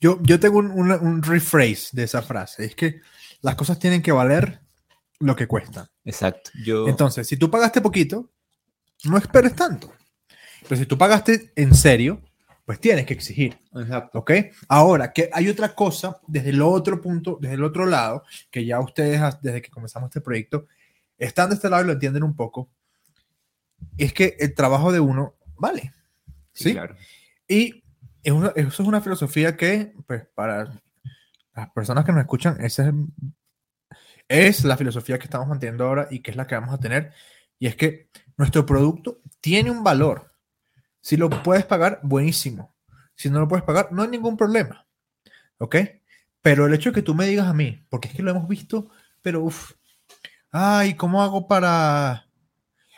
[0.00, 2.64] Yo, yo tengo un, un, un rephrase de esa frase.
[2.64, 3.00] Es que
[3.40, 4.60] las cosas tienen que valer
[5.20, 5.88] lo que cuestan.
[6.04, 6.50] Exacto.
[6.64, 8.30] Yo, Entonces, si tú pagaste poquito,
[9.04, 9.92] no esperes tanto.
[10.68, 12.22] Pero si tú pagaste en serio,
[12.64, 13.58] pues tienes que exigir.
[13.74, 14.18] Exacto.
[14.20, 14.30] ¿Ok?
[14.68, 18.80] Ahora, que hay otra cosa desde el otro punto, desde el otro lado, que ya
[18.80, 20.66] ustedes, desde que comenzamos este proyecto,
[21.18, 22.70] están de este lado y lo entienden un poco,
[23.98, 25.92] es que el trabajo de uno vale.
[26.52, 26.72] ¿Sí?
[26.72, 26.96] claro.
[27.46, 27.84] Y
[28.22, 30.80] es una- eso es una filosofía que, pues, para
[31.54, 32.94] las personas que nos escuchan, esa es,
[34.28, 37.12] es la filosofía que estamos manteniendo ahora y que es la que vamos a tener.
[37.58, 40.33] Y es que nuestro producto tiene un valor.
[41.04, 42.74] Si lo puedes pagar, buenísimo.
[43.14, 44.86] Si no lo puedes pagar, no hay ningún problema.
[45.58, 45.76] ¿Ok?
[46.40, 48.48] Pero el hecho de que tú me digas a mí, porque es que lo hemos
[48.48, 48.88] visto,
[49.20, 49.72] pero uff,
[50.50, 52.26] ay, ¿cómo hago para...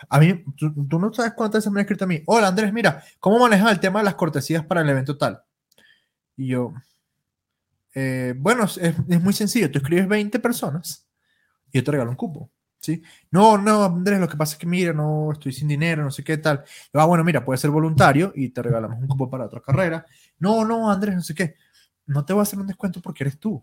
[0.08, 3.02] A mí, tú, no sabes cuántas veces me han escrito a mí, hola Andrés, mira,
[3.18, 5.42] ¿cómo manejas el tema de las cortesías para el evento tal?
[6.36, 6.74] Y yo,
[7.92, 11.08] eh, bueno, es, es muy sencillo, tú escribes 20 personas
[11.72, 12.52] y yo te regalo un cupo,
[12.86, 13.02] ¿sí?
[13.30, 16.22] No, no, Andrés, lo que pasa es que mira, no estoy sin dinero, no sé
[16.22, 16.64] qué tal.
[16.92, 20.06] Yo, ah, bueno, mira, puedes ser voluntario y te regalamos un cupo para otra carrera.
[20.38, 21.56] No, no, Andrés, no sé qué.
[22.06, 23.62] no te voy a hacer un descuento porque eres tú.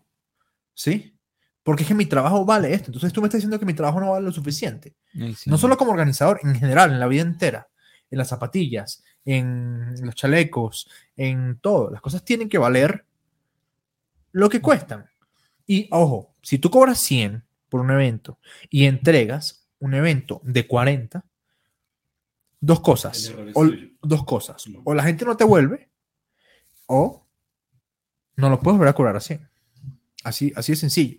[0.74, 1.16] ¿Sí?
[1.62, 2.88] Porque es que mi trabajo vale esto.
[2.88, 4.94] Entonces tú me estás diciendo que mi trabajo no vale lo suficiente.
[5.14, 5.48] Ay, sí.
[5.48, 7.68] No solo como organizador, en general, en la vida entera,
[8.10, 11.90] en las zapatillas, en los chalecos, en todo.
[11.90, 13.06] Las cosas tienen que valer
[14.32, 15.06] lo que cuestan.
[15.66, 17.42] Y ojo, si tú cobras 100
[17.74, 18.38] por un evento
[18.70, 21.24] y entregas un evento de 40,
[22.60, 23.24] dos cosas.
[23.24, 23.68] Es O,
[24.00, 24.64] dos cosas.
[24.84, 25.88] O la gente no te vuelve
[26.86, 27.26] o
[28.36, 29.40] no lo puedes volver a cobrar así.
[30.22, 31.18] Así, así de sencillo.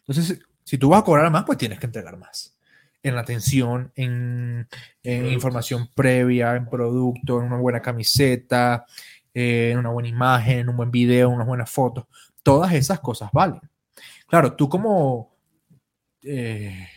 [0.00, 2.54] Entonces, si tú vas a cobrar más, pues tienes que entregar más.
[3.02, 4.68] En atención, en,
[5.02, 8.84] información previa, en producto, en una buena camiseta,
[9.32, 12.04] eh, en una buena imagen, en un buen video, unas buenas fotos.
[12.42, 13.62] Todas esas cosas valen.
[14.26, 15.33] Claro, tú como,
[16.24, 16.88] eh,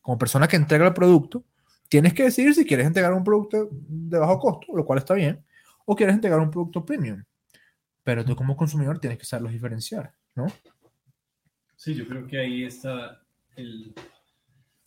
[0.00, 1.44] como persona que entrega el producto,
[1.88, 5.44] tienes que decidir si quieres entregar un producto de bajo costo, lo cual está bien,
[5.84, 7.22] o quieres entregar un producto premium.
[8.02, 10.46] Pero tú como consumidor tienes que saberlos diferenciar, ¿no?
[11.76, 13.20] Sí, yo creo que ahí está
[13.56, 13.94] el,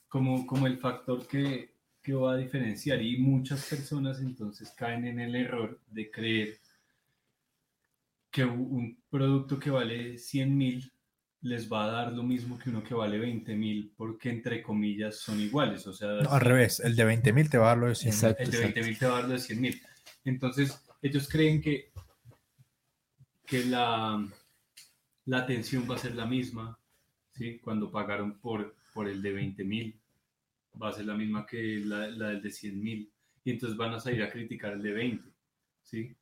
[0.08, 5.20] como, como el factor que, que va a diferenciar y muchas personas entonces caen en
[5.20, 6.58] el error de creer
[8.32, 10.92] que un producto que vale 100 mil
[11.42, 15.18] les va a dar lo mismo que uno que vale 20 mil porque entre comillas
[15.18, 17.78] son iguales, o sea, No, al revés, el de 20 mil te va a dar
[17.78, 18.44] lo de 100 Exacto.
[18.44, 19.82] el de 20 mil te va a dar lo de 100 mil.
[20.26, 21.92] Entonces, ellos creen que,
[23.46, 24.28] que la,
[25.26, 26.78] la atención va a ser la misma,
[27.32, 27.60] ¿sí?
[27.60, 30.00] Cuando pagaron por, por el de 20 mil,
[30.82, 33.12] va a ser la misma que la, la del de 100 mil.
[33.46, 35.30] Y entonces van a salir a criticar el de 20,
[35.84, 36.16] ¿sí?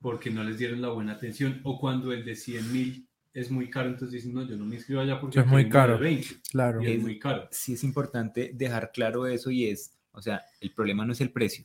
[0.00, 1.60] Porque no les dieron la buena atención.
[1.64, 3.07] O cuando el de 100 mil
[3.40, 5.98] es muy caro, entonces dicen, no, yo no me inscribo allá porque Es muy caro.
[5.98, 6.80] 20, Claro.
[6.80, 7.48] Es- muy caro.
[7.50, 11.30] Sí es importante dejar claro eso y es, o sea, el problema no es el
[11.30, 11.64] precio,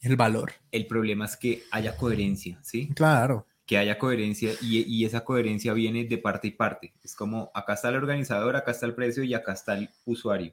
[0.00, 0.52] El valor.
[0.70, 2.88] el problema es que haya coherencia, ¿sí?
[2.94, 3.46] Claro.
[3.66, 6.92] que haya coherencia y, y esa coherencia viene de parte y parte.
[7.02, 10.52] Es como acá está el organizador, acá está el precio y acá está el usuario.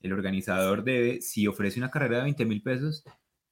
[0.00, 3.04] El organizador debe, si ofrece una carrera de 20 mil pesos,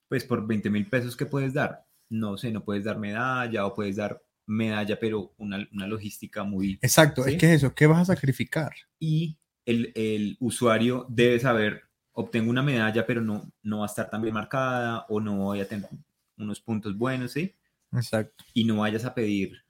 [0.08, 1.84] pues por 20 mil pesos, ¿qué puedes dar?
[2.08, 6.78] No sé, no puedes dar medalla o puedes dar medalla, pero una, una logística muy...
[6.82, 7.32] Exacto, ¿Sí?
[7.32, 8.72] es que es eso, ¿qué vas a sacrificar?
[8.98, 14.10] Y el, el usuario debe saber, obtengo una medalla, pero no, no va a estar
[14.10, 15.88] tan bien marcada o no voy a tener
[16.36, 17.54] unos puntos buenos, ¿sí?
[17.92, 18.44] Exacto.
[18.52, 19.64] y no vayas a pedir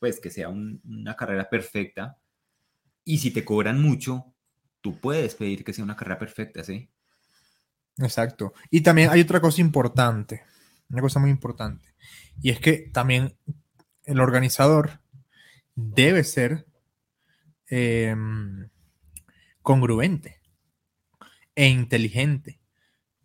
[0.00, 2.18] pues que sea un- una carrera perfecta
[3.04, 4.34] y si te cobran mucho
[4.80, 6.88] tú puedes pedir que sea una carrera perfecta sí
[7.98, 8.52] Exacto.
[8.70, 10.42] Y también hay otra cosa importante,
[10.88, 11.94] una cosa muy importante,
[12.40, 13.34] y es que también
[14.08, 15.00] el organizador
[15.74, 16.66] debe ser
[17.66, 18.70] em,
[19.60, 20.40] congruente
[21.54, 22.58] e inteligente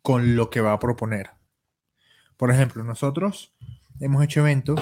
[0.01, 1.31] con lo que va a proponer.
[2.35, 3.55] Por ejemplo, nosotros
[4.01, 4.81] hemos hecho eventos,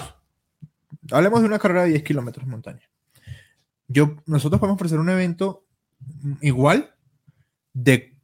[1.12, 2.90] hablemos de una carrera de 10 kilómetros de montaña.
[3.88, 5.68] Yo, nosotros podemos ofrecer un evento
[6.42, 6.96] igual
[7.74, 8.18] de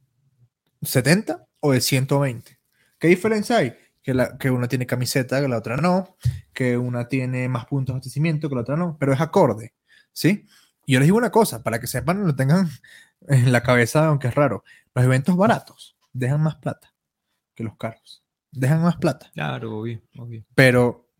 [0.82, 2.58] 70 o de 120.
[2.98, 3.76] ¿Qué diferencia hay?
[4.08, 6.16] Que, la, que una tiene camiseta, que la otra no,
[6.54, 9.74] que una tiene más puntos de abastecimiento, que la otra no, pero es acorde,
[10.14, 10.46] ¿sí?
[10.86, 12.70] Y yo les digo una cosa, para que sepan, lo tengan
[13.28, 16.94] en la cabeza, aunque es raro, los eventos baratos dejan más plata
[17.54, 20.42] que los caros, dejan más plata, claro obvio, obvio.
[20.54, 21.10] pero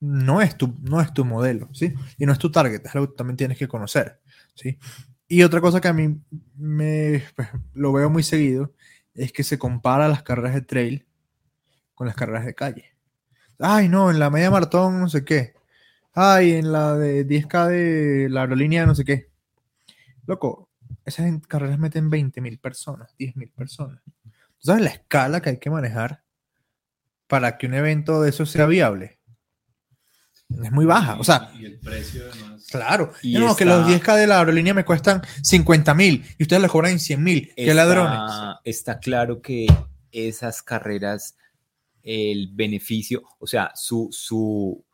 [0.00, 1.92] no es tu, no es tu modelo, ¿sí?
[2.16, 4.22] Y no es tu target, es algo que también tienes que conocer,
[4.54, 4.78] ¿sí?
[5.26, 6.18] Y otra cosa que a mí
[6.56, 8.72] me, pues, lo veo muy seguido
[9.12, 11.07] es que se compara las carreras de trail
[11.98, 12.92] con las carreras de calle.
[13.58, 15.54] Ay, no, en la media maratón no sé qué.
[16.14, 19.32] Ay, en la de 10K de la aerolínea no sé qué.
[20.24, 20.70] Loco,
[21.04, 24.00] esas carreras meten 20 mil personas, 10 mil personas.
[24.04, 26.22] ¿Tú sabes la escala que hay que manejar
[27.26, 29.18] para que un evento de eso sea viable?
[30.48, 31.18] Es muy baja.
[31.18, 32.64] O sea, Y, el precio además.
[32.70, 33.12] Claro.
[33.22, 36.70] Y no, que los 10K de la aerolínea me cuestan 50 mil y ustedes les
[36.70, 37.52] cobran 100 mil.
[37.56, 38.20] ¡Qué ladrones!
[38.62, 39.66] está claro que
[40.12, 41.34] esas carreras
[42.02, 44.84] el beneficio o sea su su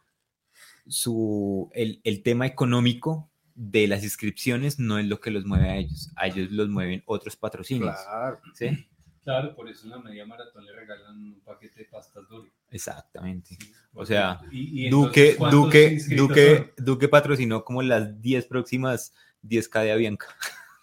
[0.87, 5.77] su el, el tema económico de las inscripciones no es lo que los mueve a
[5.77, 8.41] ellos a ellos los mueven otros patrocinios Claro.
[8.55, 8.89] ¿sí?
[9.23, 12.51] Claro, por eso en la media maratón le regalan un paquete de pastas Dori.
[12.71, 13.57] exactamente
[13.95, 16.85] O sea, y- y Duque, entonces, ¿cuántos Duque, Duque, son?
[16.85, 20.27] Duque patrocinó como las 10 próximas 10K de Avianca.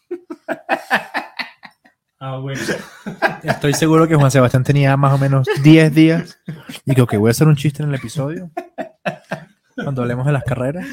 [2.24, 2.62] Ah, bueno.
[3.42, 6.38] Estoy seguro que Juan Sebastián tenía más o menos 10 días
[6.86, 8.52] y que ok, voy a hacer un chiste en el episodio.
[9.76, 10.86] Cuando hablemos de las carreras,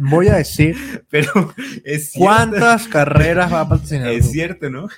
[0.00, 4.08] voy a decir Pero es cierto, cuántas carreras va a patrocinar.
[4.08, 4.88] es cierto, ¿no?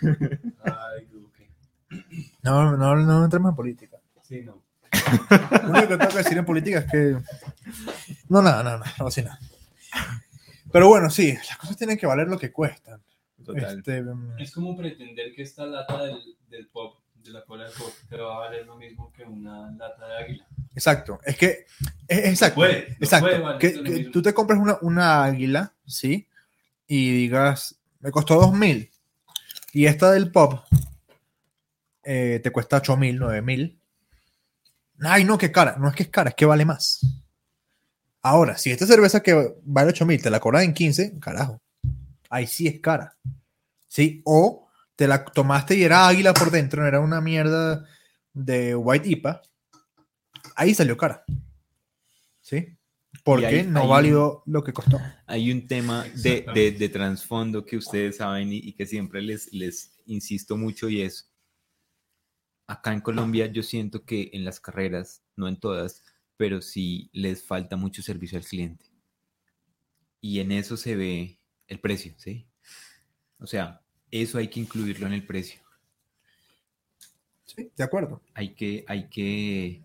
[0.64, 1.06] Ay.
[2.42, 3.98] No, no, no entremos en política.
[4.22, 4.62] Sí, no.
[5.62, 7.18] Lo único que tengo que decir en política es que.
[8.30, 9.38] No, nada, nada, nada, no, así nada.
[10.72, 13.02] Pero bueno, sí, las cosas tienen que valer lo que cuestan.
[13.46, 13.78] Total.
[13.78, 14.04] Este,
[14.38, 18.16] Es como pretender que esta lata del, del pop, de la cola del pop, te
[18.16, 20.46] va a valer lo mismo que una lata de águila.
[20.74, 21.20] exacto.
[21.24, 21.66] Es que,
[22.08, 22.56] es, exacto.
[22.56, 23.40] puede, no exacto.
[23.40, 26.26] puede que, tú te compres una, una águila, ¿sí?
[26.88, 28.90] Y digas, me costó 2000.
[29.72, 30.64] Y esta del pop
[32.02, 33.80] eh, te cuesta 8000, 9000.
[35.02, 35.76] Ay, no, qué cara.
[35.78, 37.00] No es que es cara, es que vale más.
[38.22, 41.60] Ahora, si esta cerveza que vale 8000 te la cobran en 15, carajo.
[42.30, 43.16] Ahí sí es cara.
[43.88, 44.22] ¿Sí?
[44.24, 47.86] O te la tomaste y era águila por dentro, no era una mierda
[48.32, 49.42] de White IPA.
[50.54, 51.24] Ahí salió cara.
[52.40, 52.76] ¿Sí?
[53.24, 55.00] Porque hay- no hay un- valió lo que costó.
[55.26, 59.52] Hay un tema de, de, de trasfondo que ustedes saben y, y que siempre les,
[59.52, 61.32] les insisto mucho y es,
[62.66, 66.04] acá en Colombia yo siento que en las carreras, no en todas,
[66.36, 68.84] pero sí les falta mucho servicio al cliente.
[70.20, 72.46] Y en eso se ve el precio, ¿sí?
[73.38, 75.60] O sea, eso hay que incluirlo en el precio.
[77.44, 78.22] Sí, de acuerdo.
[78.34, 79.84] hay que, hay que,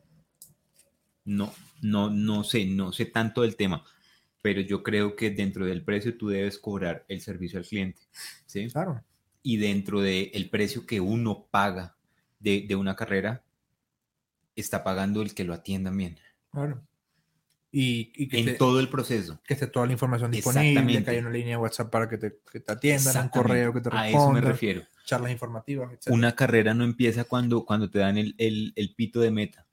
[1.26, 3.84] no, no, no sé, no sé tanto del tema,
[4.42, 8.02] pero yo creo que dentro del precio tú debes cobrar el servicio al cliente,
[8.46, 8.68] ¿sí?
[8.70, 9.04] Claro.
[9.44, 11.96] Y dentro del precio que uno paga
[12.40, 13.44] de, de una carrera,
[14.56, 16.20] está pagando el que lo atiendan bien,
[16.52, 16.86] Claro.
[17.72, 19.40] Y, y que, en todo el proceso.
[19.46, 22.40] que esté toda la información disponible, que haya una línea de WhatsApp para que te,
[22.52, 24.82] que te atiendan, un correo que te A eso me responda, refiero.
[25.06, 26.14] charlas informativas, etc.
[26.14, 29.68] Una carrera no empieza cuando, cuando te dan el, el- el pito de meta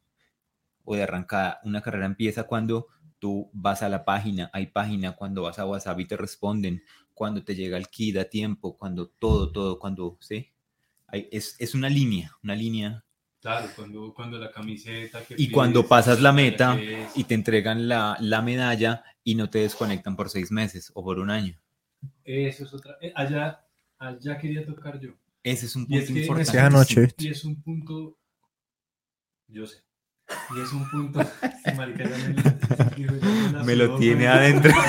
[0.85, 1.61] o de arrancada.
[1.65, 2.87] Una carrera empieza cuando
[3.19, 6.83] tú vas a la página, hay página, cuando vas a WhatsApp y te responden,
[7.15, 10.53] cuando te llega el kit a tiempo, cuando todo, todo, cuando, ¿sí?
[11.09, 13.05] Hay- es, es una línea, una línea.
[13.41, 15.23] Claro, cuando, cuando la camiseta.
[15.25, 16.77] que Y cuando pasas la meta
[17.15, 21.19] y te entregan la, la medalla y no te desconectan por seis meses o por
[21.21, 21.55] un año.
[22.25, 22.97] Eso es otra.
[23.01, 23.65] eh, allá,
[23.99, 25.11] allá quería tocar yo.
[25.45, 26.59] Ese es un Y es punto que- importante.
[26.61, 27.09] Anoche.
[27.19, 28.19] Y es un punto.
[29.47, 29.79] Yo sé.
[30.57, 31.21] Y es un punto.
[31.65, 32.05] que marica
[33.65, 34.73] me, lo tiene adentro.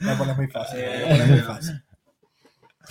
[0.00, 0.80] La pones muy fácil.
[0.80, 1.82] Eh, la pones muy fácil.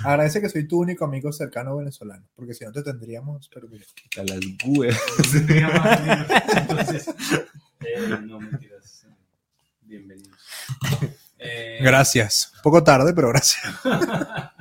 [0.03, 3.85] Agradece que soy tu único amigo cercano venezolano, porque si no te tendríamos, pero mira.
[4.17, 4.95] A las amigos,
[6.55, 7.07] Entonces.
[7.81, 9.05] eh, no, mentiras.
[9.81, 10.37] Bienvenidos.
[11.37, 12.51] Eh, Gracias.
[12.55, 13.63] Un poco tarde, pero gracias.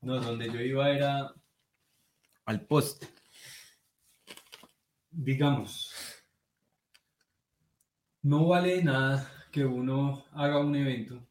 [0.00, 1.34] No, donde yo iba era.
[2.46, 3.08] Al poste.
[5.10, 5.92] digamos,
[8.22, 11.27] no vale nada que uno haga un evento,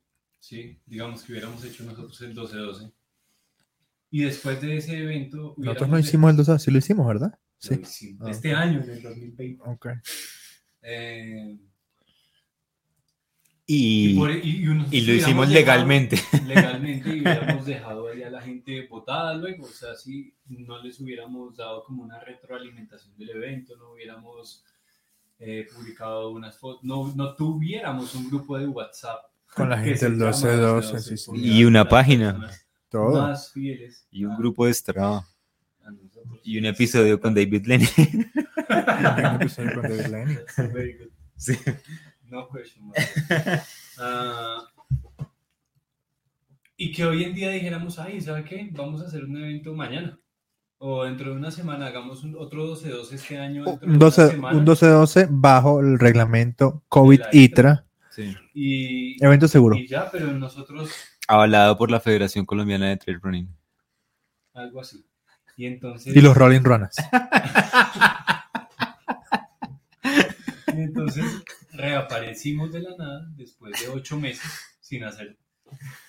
[0.48, 0.80] ¿sí?
[0.86, 2.92] Digamos que hubiéramos hecho nosotros el 12-12.
[4.12, 5.54] Y después de ese evento...
[5.58, 7.32] Nosotros no hicimos el 2 sí lo hicimos, ¿verdad?
[7.32, 7.80] Lo Sí.
[7.82, 9.64] hicimos Ah, Este año, en el 2020.
[9.66, 9.88] Ok.
[10.84, 11.58] Eh,
[13.70, 14.40] Y, por- y-
[14.92, 16.16] y lo hicimos dejado- legalmente.
[16.48, 21.02] legalmente y hubiéramos dejado ahí a la gente votada luego, o sea, si no les
[21.02, 24.64] hubiéramos dado como una retroalimentación del evento, no hubiéramos
[25.40, 29.20] eh, publicado unas fotos, no, no tuviéramos un grupo de WhatsApp.
[29.58, 31.24] Con la gente del llama 12-12, sí, sí.
[31.26, 32.50] porque Y una página.
[32.90, 33.22] Todo.
[33.22, 35.26] Más fieles Y un a- grupo de Strava.
[36.44, 37.86] Y un episodio con David Lenny.
[38.70, 40.38] Un episodio con David Lenny.
[41.40, 41.54] Sí.
[42.24, 42.92] No question.
[44.00, 44.66] Ah,
[46.76, 48.70] y que hoy en día dijéramos, ay, ¿sabe qué?
[48.72, 50.20] Vamos a hacer un evento mañana.
[50.80, 53.64] O dentro de una semana, hagamos un, otro 12-12 este año.
[53.66, 54.58] Un una 12 semana.
[54.58, 57.86] un 12-12 bajo el reglamento COVID la ITRA.
[58.18, 58.36] Sí.
[58.56, 59.78] Y, Evento seguro.
[59.78, 60.90] y ya, pero nosotros
[61.28, 63.48] Avalado por la Federación Colombiana de Trail Running.
[64.56, 65.06] algo así.
[65.56, 66.96] Y entonces, Y los Rolling Runners.
[70.74, 71.26] y entonces
[71.74, 75.38] reaparecimos de la nada después de ocho meses sin hacer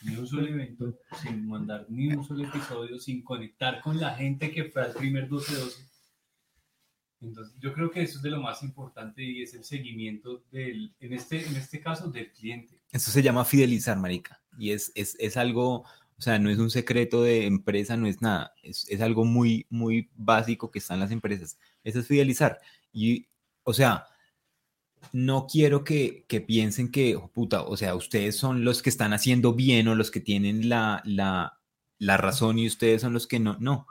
[0.00, 4.50] ni un solo evento, sin mandar ni un solo episodio, sin conectar con la gente
[4.50, 5.87] que fue al primer 12-12.
[7.20, 10.94] Entonces, yo creo que eso es de lo más importante y es el seguimiento del,
[11.00, 12.78] en este, en este caso, del cliente.
[12.92, 14.40] Eso se llama fidelizar, marica.
[14.56, 18.22] Y es, es, es algo, o sea, no es un secreto de empresa, no es
[18.22, 18.54] nada.
[18.62, 21.58] Es, es algo muy, muy básico que están las empresas.
[21.82, 22.58] Eso es fidelizar.
[22.92, 23.26] Y,
[23.64, 24.06] o sea,
[25.12, 29.12] no quiero que, que piensen que, oh, puta, o sea, ustedes son los que están
[29.12, 31.60] haciendo bien o los que tienen la, la,
[31.98, 33.56] la razón y ustedes son los que no.
[33.58, 33.86] No.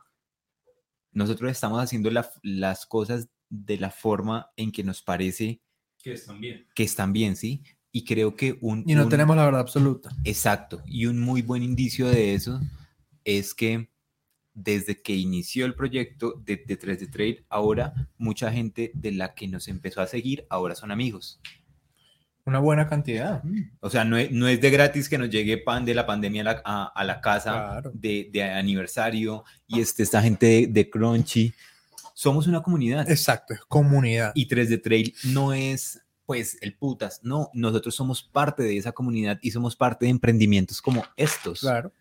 [1.17, 5.61] Nosotros estamos haciendo la- las cosas de la forma en que nos parece
[6.03, 6.67] Que están bien.
[6.75, 7.63] que están bien, ¿sí?
[7.91, 8.83] Y creo que un...
[8.85, 10.11] Y no un- tenemos la verdad absoluta.
[10.23, 10.83] Exacto.
[10.85, 12.59] Y un muy buen indicio de eso
[13.25, 13.89] es que
[14.53, 19.47] desde que inició el proyecto de, de 3D Trade, ahora mucha gente de la que
[19.47, 21.39] nos empezó a seguir ahora son amigos.
[22.47, 23.43] Una buena cantidad.
[23.81, 26.41] O sea, no es, no es de gratis que nos llegue pan de la pandemia
[26.41, 27.91] a la, a- a la casa Claro.
[27.93, 31.53] de, de aniversario y este, esta gente de, de Crunchy.
[32.13, 33.09] Somos una comunidad.
[33.11, 34.31] Exacto, es comunidad.
[34.33, 37.19] Y 3D Trail no es, pues, el putas.
[37.21, 41.59] No, nosotros somos parte de esa comunidad y somos parte de emprendimientos como estos.
[41.59, 41.91] Claro.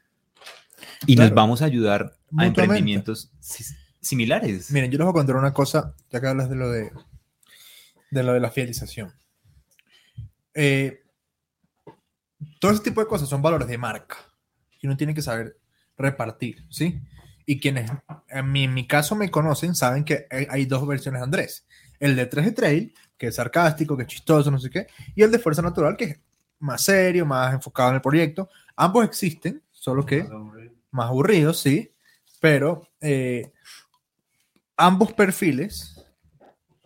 [1.06, 1.34] Y nos claro.
[1.34, 3.64] vamos a ayudar a emprendimientos si-
[4.00, 4.70] similares.
[4.70, 6.92] Miren, yo les voy a contar una cosa, ya que hablas de lo de,
[8.12, 9.12] de lo de la fidelización.
[10.58, 11.02] Eh,
[12.58, 14.16] todo ese tipo de cosas son valores de marca
[14.80, 15.58] y uno tiene que saber
[15.98, 16.98] repartir, ¿sí?
[17.44, 17.90] Y quienes
[18.28, 21.66] en mi, en mi caso me conocen saben que hay, dos versiones de Andrés.
[22.00, 25.22] El de 3 de Trail, que es sarcástico, que es chistoso, no sé qué, y
[25.22, 26.20] el de Fuerza Natural, que es
[26.58, 28.48] más serio, más enfocado en el proyecto.
[28.74, 30.26] Ambos existen, solo que
[30.90, 31.92] más aburridos, sí,
[32.40, 33.52] pero eh,
[34.76, 36.02] ambos perfiles,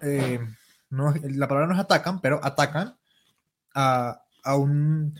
[0.02, 0.40] eh,
[0.90, 2.99] no, la palabra no es atacan, pero atacan
[3.74, 5.18] a, a un,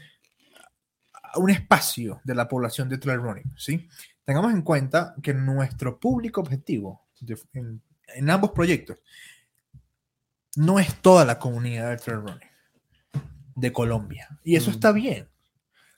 [1.32, 3.88] a un espacio de la población de trail running, ¿sí?
[4.24, 7.82] Tengamos en cuenta que nuestro público objetivo de- en,
[8.14, 8.98] en ambos proyectos
[10.56, 12.48] no es toda la comunidad del trail running
[13.54, 14.74] de Colombia, y eso Mm.
[14.74, 15.28] está bien.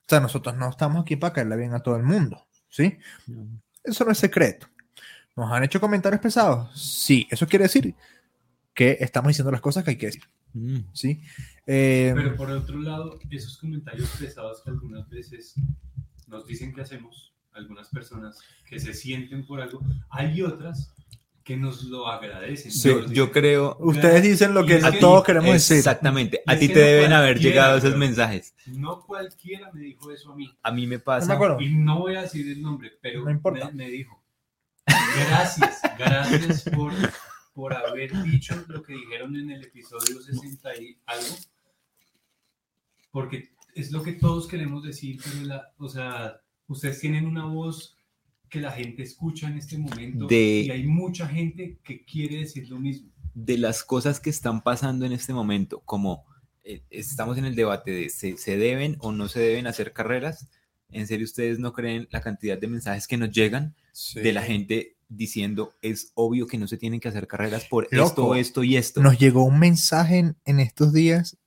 [0.05, 2.99] O sea, nosotros no estamos aquí para caerle bien a todo el mundo, ¿sí?
[3.85, 4.67] Eso no es secreto.
[5.37, 6.71] ¿Nos han hecho comentarios pesados?
[6.79, 7.95] Sí, eso quiere decir
[8.75, 10.25] que estamos diciendo las cosas que hay que decir,
[10.55, 10.79] Mm.
[10.93, 11.21] ¿sí?
[11.67, 15.55] Eh, Pero por otro lado, esos comentarios pesados que algunas veces
[16.27, 19.81] nos dicen que hacemos, algunas personas que se sienten por algo,
[20.11, 20.95] hay otras
[21.45, 22.71] que nos lo agradecen.
[22.71, 22.89] Sí.
[22.89, 23.77] Yo, Nos yo dicen, creo.
[23.81, 25.79] ustedes dicen lo que a que- todos queremos decir.
[25.79, 26.41] Exactamente.
[26.47, 28.55] A ti te no deben haber llegado esos mensajes.
[28.67, 30.57] No cualquiera me dijo eso a mí.
[30.63, 31.33] A mí me No me pasa.
[31.35, 31.61] acuerdo.
[31.61, 33.67] Y no voy a decir el nombre, pero No importa.
[33.73, 34.23] Me, me dijo,
[34.87, 36.93] gracias, gracias por,
[37.53, 41.37] por haber dicho lo que dijeron en el episodio 60 y algo,
[43.11, 47.97] porque es lo que todos queremos decir, pero la, o sea, ustedes tienen una voz
[48.49, 52.69] que la gente escucha en este momento De- y hay mucha gente que quiere decir
[52.69, 53.11] lo mismo.
[53.35, 56.25] de las cosas que están pasando en este momento, como
[56.65, 60.49] eh, estamos en el debate de ¿se, se deben o no se deben hacer carreras,
[60.91, 64.21] ¿en serio ustedes no creen la cantidad de mensajes que nos llegan Sí.
[64.21, 68.09] de la gente diciendo es obvio que no se tienen que hacer carreras por Loco.
[68.09, 69.03] esto, esto y esto?
[69.03, 71.39] Nos llegó un mensaje en, en estos días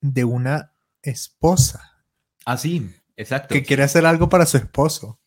[0.00, 2.04] de una esposa
[2.44, 3.52] Ah, sí, exacto.
[3.54, 5.20] que quiere hacer algo para su esposo.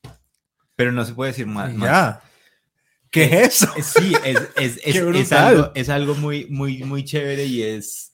[0.75, 1.73] Pero no se puede decir más.
[1.73, 1.89] más.
[1.89, 2.21] Ya.
[3.11, 3.73] ¿Qué Eh, es eso?
[3.81, 4.93] Sí, es, es, es,
[5.29, 8.13] Qué algo, es algo muy, muy, muy chévere y es,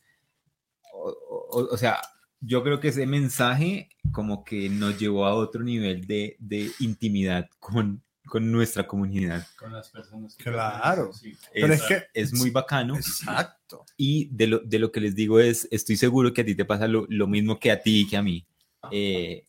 [0.93, 1.09] o,
[1.51, 2.01] o- o sea,
[2.41, 7.49] yo creo que ese mensaje como que nos llevó a otro nivel de, de intimidad
[7.59, 9.45] con, con nuestra comunidad.
[9.57, 11.11] Con las personas que Claro.
[11.11, 11.35] Sí.
[11.53, 13.85] Pero es, es que- es muy bacano Exacto.
[13.97, 16.65] y de lo, de lo que les digo es, estoy seguro que a ti te
[16.65, 18.45] pasa lo, lo mismo que a ti y que a mí.
[18.91, 19.45] Eh,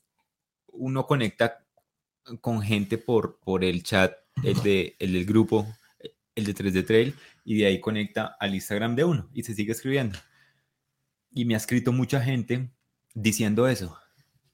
[0.72, 1.64] uno conecta
[2.40, 4.12] con gente por, por el chat,
[4.42, 5.66] el, de, el del grupo,
[6.34, 7.14] el de 3D Trail,
[7.44, 10.18] y de ahí conecta al Instagram de uno y se sigue escribiendo.
[11.32, 12.70] Y me ha escrito mucha gente
[13.14, 13.96] diciendo eso.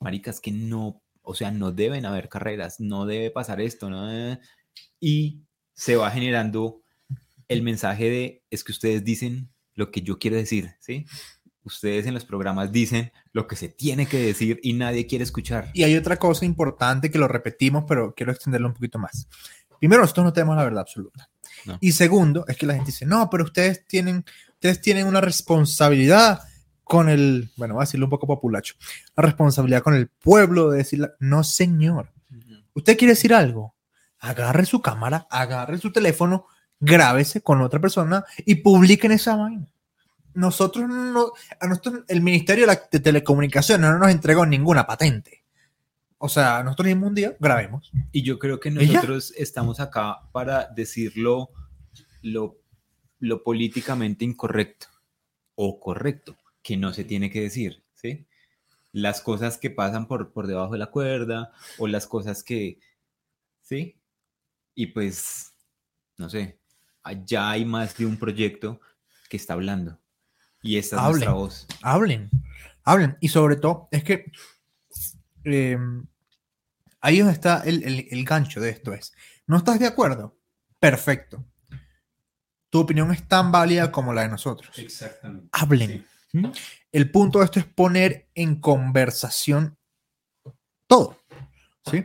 [0.01, 4.07] Maricas, que no, o sea, no deben haber carreras, no debe pasar esto, ¿no?
[4.07, 4.41] debe-".
[5.01, 5.43] Y
[5.75, 6.83] se va generando
[7.49, 11.05] el mensaje de, es que ustedes dicen lo que yo quiero decir, ¿sí?
[11.65, 15.71] Ustedes en los programas dicen lo que se tiene que decir y nadie quiere escuchar.
[15.75, 19.29] Y hay otra cosa importante que lo repetimos, pero quiero extenderlo un poquito más.
[19.81, 21.29] Primero, nosotros no tenemos la verdad absoluta.
[21.65, 21.77] No.
[21.81, 24.25] Y segundo, es que la gente dice, no, pero ustedes tienen,
[24.55, 26.41] ustedes tienen una responsabilidad
[26.87, 28.77] con el, bueno, voy a decirlo un poco populacho,
[29.17, 32.13] la responsabilidad con el pueblo de decirle, no, señor,
[32.75, 33.75] usted quiere decir algo,
[34.21, 36.47] agarre su cámara, agarre su teléfono,
[36.79, 39.67] grábese con otra persona y publiquen esa vaina.
[40.35, 45.43] Nosotros no, a nosotros el Ministerio de, Telecomunicaciones no nos entregó ninguna patente.
[46.19, 47.91] O sea, nosotros dijimos un día, grabemos.
[48.13, 51.51] Y yo creo que nosotros estamos acá para decirlo
[52.23, 52.61] lo,
[53.19, 54.87] lo políticamente incorrecto
[55.57, 58.27] o correcto, que no se tiene que decir, ¿sí?
[58.93, 62.81] Las cosas que pasan por, por debajo de la cuerda o las cosas que,
[63.63, 64.01] ¿sí?
[64.75, 65.53] Y pues,
[66.17, 66.59] no sé,
[67.25, 68.81] ya hay más de un proyecto
[69.29, 70.01] que está hablando.
[70.61, 71.13] Y esta es Hablen.
[71.13, 71.67] nuestra voz.
[71.83, 72.31] Hablen,
[72.83, 73.17] hablen.
[73.21, 74.33] Y sobre todo, es que
[75.45, 75.79] eh,
[77.01, 79.13] ahí es donde está el, el- el gancho de esto es,
[79.47, 80.37] ¿no estás de acuerdo?
[80.81, 81.45] Perfecto.
[82.71, 84.77] Tu opinión es tan válida como la de nosotros.
[84.79, 85.49] Exactamente.
[85.53, 85.91] Hablen.
[85.91, 86.07] Sí.
[86.93, 89.77] El punto de esto es poner en conversación
[90.87, 91.21] todo.
[91.91, 92.05] ¿Sí?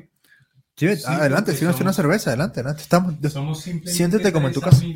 [0.76, 2.82] Sí, adelante, si no una somos- cerveza, adelante, adelante.
[2.82, 4.84] Estamos, Somos simplemente Siéntete como en tu casa.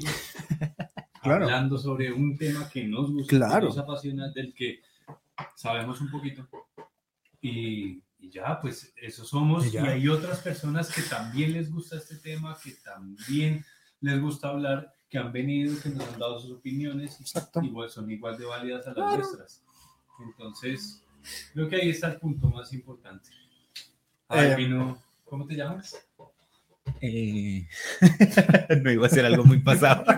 [1.22, 1.46] Claro.
[1.46, 3.62] Hablando sobre un tema que nos gusta, Claro.
[3.62, 4.82] que nos apasiona, del que
[5.56, 6.48] sabemos un poquito.
[7.42, 9.66] Y, y ya, pues eso somos.
[9.66, 13.66] Y Y, hay otras personas que también les gusta este tema, que también
[14.02, 18.12] les gusta hablar, que han venido, que nos han dado sus opiniones y igual, son
[18.12, 19.18] igual de válidas a las Claro.
[19.18, 19.64] nuestras.
[20.20, 21.02] Entonces,
[21.54, 23.30] creo que ahí está el punto más importante.
[24.28, 25.96] A Eh, ¿cómo te llamas?
[27.00, 27.66] Eh,
[28.84, 30.04] no iba a ser algo muy pasado.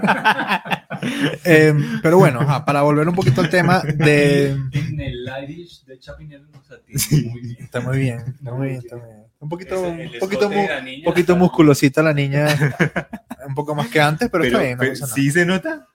[1.45, 4.49] Eh, pero bueno, ajá, para volver un poquito al tema de...
[4.71, 7.57] En el Irish de Chapinero nos atiende muy bien.
[7.59, 9.16] Está muy bien, está muy bien, está muy bien.
[9.39, 12.47] Un poquito, un poquito, mu- la niña un poquito musculosita la niña,
[13.47, 14.77] un poco más que antes, pero, está bien.
[14.77, 15.13] No, pasa nada.
[15.15, 15.87] ¿Sí se nota?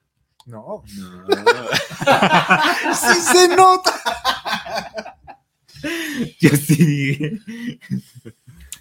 [0.45, 0.83] no.
[0.97, 1.25] No.
[2.95, 3.91] sí se nota.
[6.39, 7.39] Yo sí.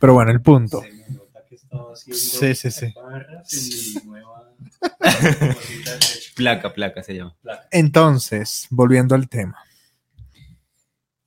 [0.01, 0.81] Pero bueno, el punto.
[0.83, 2.95] Se me nota que estaba Sí, sí, sí.
[4.05, 4.53] nueva.
[6.37, 7.37] Placa, placa se llama.
[7.43, 7.69] Placa.
[7.71, 9.59] Entonces, volviendo al tema.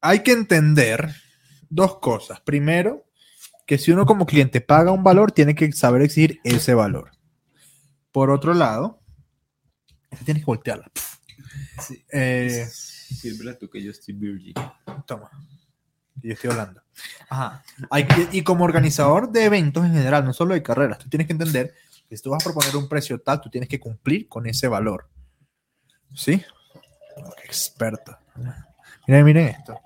[0.02, 1.14] Hay que entender
[1.70, 2.40] dos cosas.
[2.42, 3.05] Primero,
[3.66, 7.12] que si uno como cliente paga un valor, tiene que saber exigir ese valor.
[8.12, 9.02] Por otro lado,
[10.24, 10.92] tienes que voltearla.
[11.82, 12.04] Sí.
[12.12, 14.54] Eh, Sírvela tú que yo estoy virgin.
[15.06, 15.30] toma.
[16.22, 16.82] Yo estoy hablando.
[17.30, 17.64] Ajá.
[17.90, 21.28] Hay que- y como organizador de eventos en general, no solo de carreras, tú tienes
[21.28, 21.74] que entender
[22.08, 24.68] que si tú vas a proponer un precio tal, tú tienes que cumplir con ese
[24.68, 25.10] valor.
[26.14, 26.42] ¿Sí?
[27.38, 28.18] Qué experto.
[29.08, 29.78] Miren, miren esto.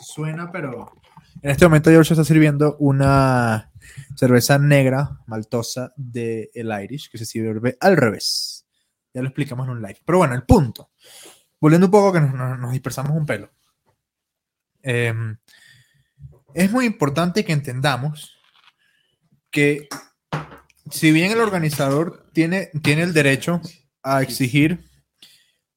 [0.00, 0.92] Suena, pero.
[1.42, 3.70] En este momento, George está sirviendo una
[4.16, 8.66] cerveza negra maltosa de el Irish que se sirve al revés.
[9.12, 10.00] Ya lo explicamos en un live.
[10.04, 10.90] Pero bueno, el punto.
[11.60, 13.50] Volviendo un poco que nos, dispersamos un pelo.
[14.82, 15.36] Em,
[16.54, 18.38] es muy importante que entendamos
[19.50, 19.88] que
[20.90, 23.60] si bien el organizador tiene, tiene el derecho
[24.02, 24.84] a exigir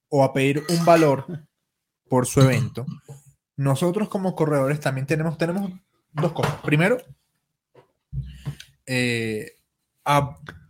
[0.08, 1.46] o a pedir un valor
[2.08, 2.84] por su evento,
[3.60, 5.70] nosotros como corredores también tenemos, tenemos
[6.12, 6.54] dos cosas.
[6.62, 6.96] Primero,
[8.86, 9.56] eh,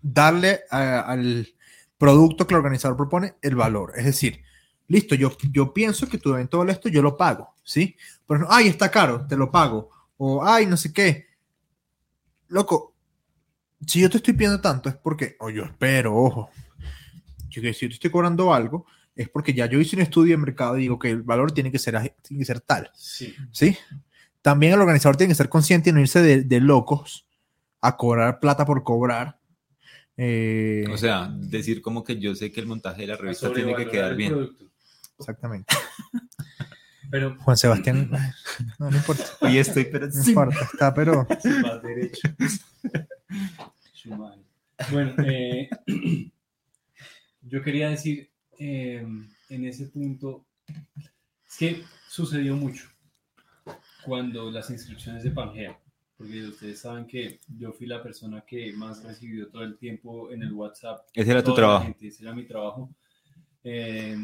[0.03, 1.47] darle al
[1.97, 3.93] producto que el organizador propone el valor.
[3.95, 4.43] Es decir,
[4.89, 7.95] listo, yo, yo pienso que tu evento vale esto, yo lo pago, ¿sí?
[8.27, 9.91] Pero ay, está caro, te lo pago.
[10.17, 11.29] O, ay, no sé qué.
[12.49, 12.97] Loco,
[13.87, 16.51] si yo te estoy pidiendo tanto es porque, o yo espero, ojo,
[17.49, 18.85] si yo te estoy cobrando algo,
[19.23, 21.71] es porque ya yo hice un estudio de mercado y digo que el valor tiene
[21.71, 23.35] que ser, tiene que ser tal, Sí.
[23.53, 23.77] ¿sí?
[24.43, 27.27] También el organizador tiene que ser consciente y no irse de, de locos
[27.83, 29.39] a cobrar plata por cobrar.
[30.17, 33.75] Eh, O sea, decir como que yo sé que el montaje de la revista tiene
[33.77, 34.33] que quedar bien.
[34.33, 34.71] producto.
[35.19, 35.75] exactamente.
[37.11, 38.09] Pero Juan Sebastián,
[38.79, 40.31] no, no importa, Hoy estoy, pero no sí.
[40.31, 42.29] importa, está, pero se va derecho.
[43.93, 44.43] Su madre.
[44.93, 45.69] Bueno, eh,
[47.43, 48.30] yo quería decir
[48.61, 49.07] eh,
[49.49, 50.45] en ese punto
[51.49, 52.89] es que sucedió mucho
[54.05, 55.81] cuando las inscripciones de Pangea,
[56.17, 60.43] porque ustedes saben que yo fui la persona que más recibió todo el tiempo en
[60.43, 61.85] el WhatsApp Ese era tu trabajo.
[61.85, 62.91] gente, ese era mi trabajo.
[63.65, 64.17] Eh,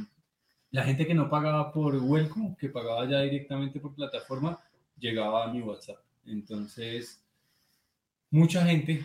[0.71, 4.61] la gente que no pagaba por Welcome, que pagaba ya directamente por plataforma,
[4.99, 5.99] llegaba a mi WhatsApp.
[6.27, 7.25] Entonces,
[8.31, 9.03] mucha gente,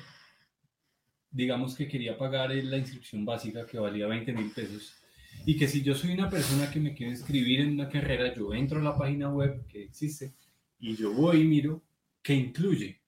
[1.29, 5.00] digamos que quería pagar la inscripción básica que valía 20 mil pesos.
[5.45, 8.53] Y que si yo soy una persona que me quiero inscribir en una carrera, yo
[8.53, 10.33] entro a la página web que existe
[10.79, 11.81] y yo voy y miro
[12.21, 12.99] qué incluye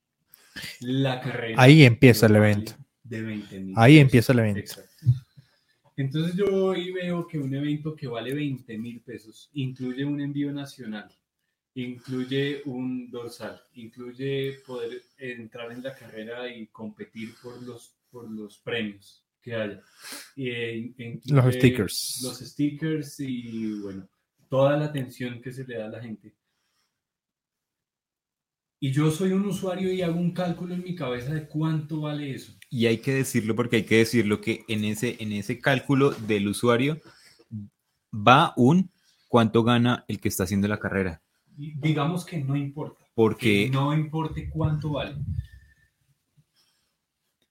[0.79, 1.61] la carrera.
[1.61, 2.73] ahí empieza el evento.
[3.03, 4.59] De 20 mil Ahí empieza el evento.
[4.59, 5.05] Exacto.
[5.95, 10.51] Entonces yo hoy veo que un evento que vale 20 mil pesos incluye un envío
[10.51, 11.07] nacional,
[11.75, 18.57] incluye un dorsal, incluye poder entrar en la carrera y competir por los, por los
[18.57, 19.81] premios que haya.
[20.35, 22.21] Y, Los stickers.
[22.23, 24.07] Los stickers y bueno,
[24.49, 26.33] toda la atención que se le da a la gente.
[28.79, 32.33] Y yo soy un usuario y hago un cálculo en mi cabeza de cuánto vale
[32.33, 32.53] eso.
[32.69, 36.47] Y hay que decirlo porque hay que decirlo que en ese, en ese cálculo del
[36.47, 36.99] usuario
[38.13, 38.91] va un
[39.29, 41.21] cuánto gana el que está haciendo la carrera.
[41.57, 43.05] Y digamos que no importa.
[43.15, 45.15] Porque que no importe cuánto vale.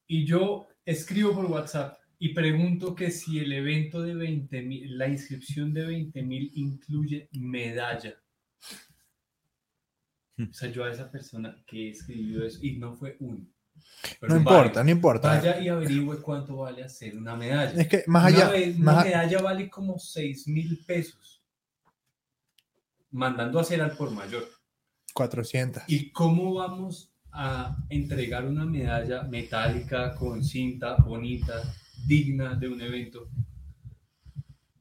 [0.06, 5.08] Y yo escribo por WhatsApp y pregunto que si el evento de 20 mil, la
[5.08, 8.14] inscripción de 20 mil incluye medalla.
[10.38, 13.46] O sea, yo a esa persona que escribió eso, y no fue uno.
[14.22, 15.28] No importa, no importa.
[15.28, 17.80] Vaya y averigüe cuánto vale hacer una medalla.
[17.80, 21.42] Es que más Una allá, vez- más una a- medalla vale como 6 mil pesos.
[23.10, 24.48] Mandando a hacer al por mayor.
[25.14, 25.82] 400.
[25.86, 31.62] ¿Y cómo vamos a entregar una medalla metálica con cinta bonita,
[32.06, 33.28] digna de un evento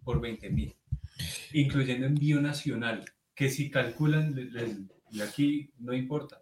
[0.03, 0.75] por 20 mil?
[1.53, 4.35] incluyendo envío nacional, que si calculan,
[5.11, 6.41] y aquí no importa,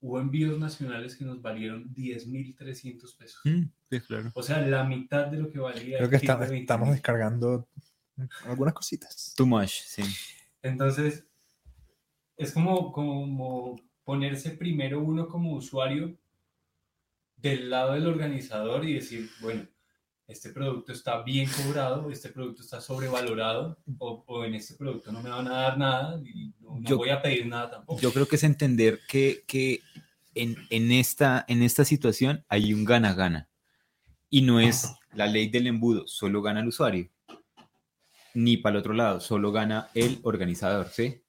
[0.00, 3.40] hubo envíos nacionales que nos valieron 10.300 pesos.
[3.44, 4.30] Mm, sí, claro.
[4.34, 5.96] O sea, la mitad de lo que valía.
[5.98, 6.60] Creo el que está- de 20.000.
[6.60, 7.68] estamos descargando
[8.44, 9.34] algunas cositas.
[9.36, 10.02] Too much, sí.
[10.62, 11.26] Entonces,
[12.36, 16.16] es como, como ponerse primero uno como usuario
[17.36, 19.66] del lado del organizador y decir, bueno,
[20.26, 25.22] este producto está bien cobrado, este producto está sobrevalorado, o, o en este producto no
[25.22, 28.00] me van a dar nada y no, Yo- voy a pedir nada tampoco.
[28.00, 29.80] Yo creo que es entender que, que
[30.34, 33.48] en, en esta, en esta situación hay un gana-gana.
[34.28, 37.10] Y no es la ley del embudo, solo gana el usuario.
[38.34, 41.22] Ni para el otro lado, solo gana el organizador, ¿sí?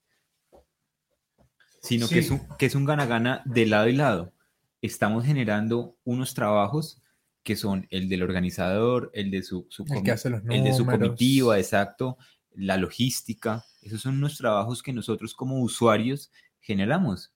[1.82, 4.34] Sino que, es un, que es un gana-gana de lado y lado.
[4.82, 7.02] Estamos generando unos trabajos
[7.44, 10.64] que son el del organizador, el de su, su El comi- que hace los el
[10.64, 12.18] de su comitiva, exacto,
[12.54, 13.66] la logística.
[13.82, 17.34] Esos son unos trabajos que nosotros como usuarios generamos.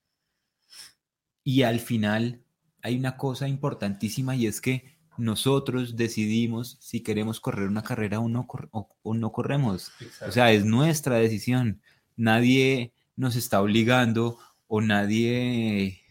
[1.44, 2.42] Y al final
[2.82, 8.28] hay una cosa importantísima y es que nosotros decidimos si queremos correr una carrera o
[8.30, 9.92] no, cor- o- o no corremos.
[10.02, 10.30] Exacto.
[10.30, 11.82] O sea, es nuestra decisión.
[12.16, 14.38] Nadie nos está obligando
[14.68, 16.02] o nadie...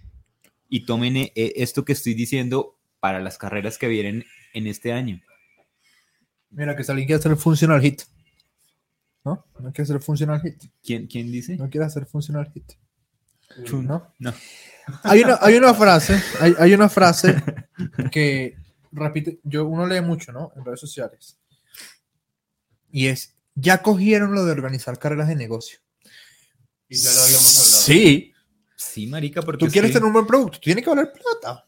[0.68, 4.24] Y tomen eh, esto que estoy diciendo para las carreras que vienen
[4.54, 5.20] en este año.
[6.50, 8.02] Mira, que si alguien quiere hacer funcional hit.
[9.24, 9.46] ¿No?
[9.60, 10.64] No quiere hacer funcional hit.
[10.82, 11.56] ¿Quién, quién dice?
[11.56, 12.72] No quiere hacer funcional hit.
[13.70, 14.12] ¿No?
[14.18, 14.34] No.
[15.02, 17.42] Hay una, hay una frase, hay, hay una frase
[18.10, 18.56] que
[18.90, 20.52] repite, yo uno lee mucho, ¿no?
[20.56, 21.38] En redes sociales.
[22.90, 25.78] Y es, ya cogieron lo de organizar carreras de negocio.
[26.94, 27.82] Y ya lo habíamos hablado.
[27.82, 28.30] Sí,
[28.76, 31.66] Sí, marica, porque tú es quieres que- tener un buen producto, tiene que valer plata.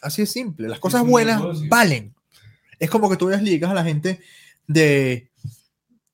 [0.00, 0.68] Así es simple.
[0.68, 1.66] Las cosas buenas negocio.
[1.68, 2.14] valen.
[2.78, 4.20] Es como que tú les ligas a la gente
[4.66, 5.30] de,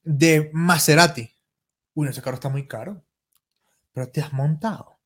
[0.02, 1.30] de Maserati.
[1.94, 3.02] Uy, ese carro está muy caro.
[3.92, 4.98] Pero te has montado.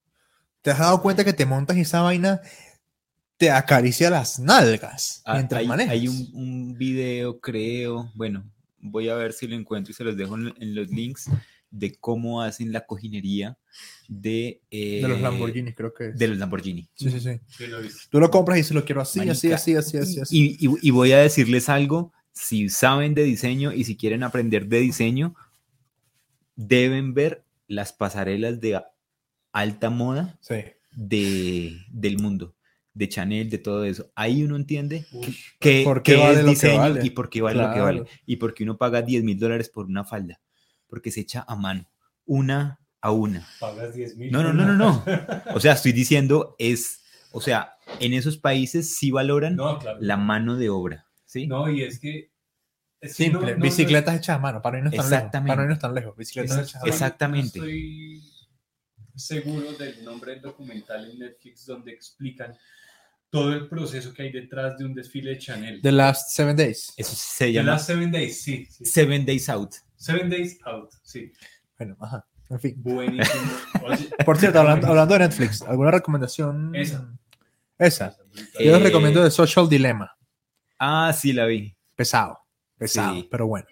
[0.62, 2.40] Te has dado cuenta que te montas y esa vaina
[3.36, 5.92] te acaricia las nalgas Ah, mientras hay, manejas.
[5.92, 8.44] hay un, un video, creo, bueno,
[8.78, 11.26] voy a ver si lo encuentro y se los dejo en, en los links
[11.72, 13.58] de cómo hacen la cojinería
[14.06, 16.18] de, eh, de los Lamborghini, creo que es.
[16.18, 16.88] De los Lamborghini.
[16.94, 17.66] Sí, sí, sí.
[17.66, 17.78] Lo.
[18.10, 20.56] Tú lo compras y se lo quiero así, así, así, así, así, así.
[20.60, 24.66] Y, y- y voy a decirles algo, si saben de diseño y si quieren aprender
[24.68, 25.34] de diseño,
[26.56, 28.86] deben ver las pasarelas de a-
[29.52, 30.56] alta moda Sí.
[30.94, 32.54] de, del mundo,
[32.94, 34.10] de Chanel, de todo eso.
[34.14, 37.00] Ahí uno entiende Uy, que, ¿Por qué que vale es lo que diseño vale?
[37.06, 38.02] y por qué vale lo que vale.
[38.26, 40.40] Y porque uno paga 10 mil dólares por una falda,
[40.92, 41.86] porque se echa a mano,
[42.26, 43.48] una a una.
[43.58, 44.30] pagas 10 mil.
[44.30, 45.02] No, no, no, no, no.
[45.54, 47.00] O sea, estoy diciendo, es,
[47.32, 49.96] o sea, en esos países sí valoran No, claro.
[50.02, 51.46] la mano de obra, ¿sí?
[51.46, 52.30] No, y es que.
[53.00, 53.52] es que no- Simple.
[53.52, 55.12] no- no- Bicicletas hechas a mano, para no irnos tan lejos.
[55.16, 55.56] Exactamente.
[55.56, 56.14] Para no tan lejos.
[56.14, 56.92] Bicicletas no hechas a mano.
[56.92, 57.58] Exactamente.
[57.58, 58.22] no estoy
[59.16, 62.54] seguro del nombre del documental en Netflix donde explican
[63.32, 65.80] todo el proceso que hay detrás de un desfile de Chanel.
[65.80, 66.92] The Last Seven Days.
[66.98, 68.66] Eso se llama las Seven Days, sí.
[68.70, 68.84] sí.
[68.84, 69.72] Seven Days Out.
[69.96, 71.32] Seven Days Out, sí.
[71.78, 72.26] Bueno, ajá.
[72.50, 72.74] En fin.
[72.76, 73.42] Buenísimo.
[73.88, 76.74] Oye, Por cierto, hablando, hablando de Netflix, ¿alguna recomendación?
[76.76, 77.10] Esa.
[77.78, 78.16] Esa.
[78.58, 80.14] Eh, Yo les recomiendo The Social Dilemma.
[80.78, 81.74] Ah, sí, la vi.
[81.96, 82.38] Pesado.
[82.76, 83.28] Pesado, Sí.
[83.30, 83.66] pero bueno.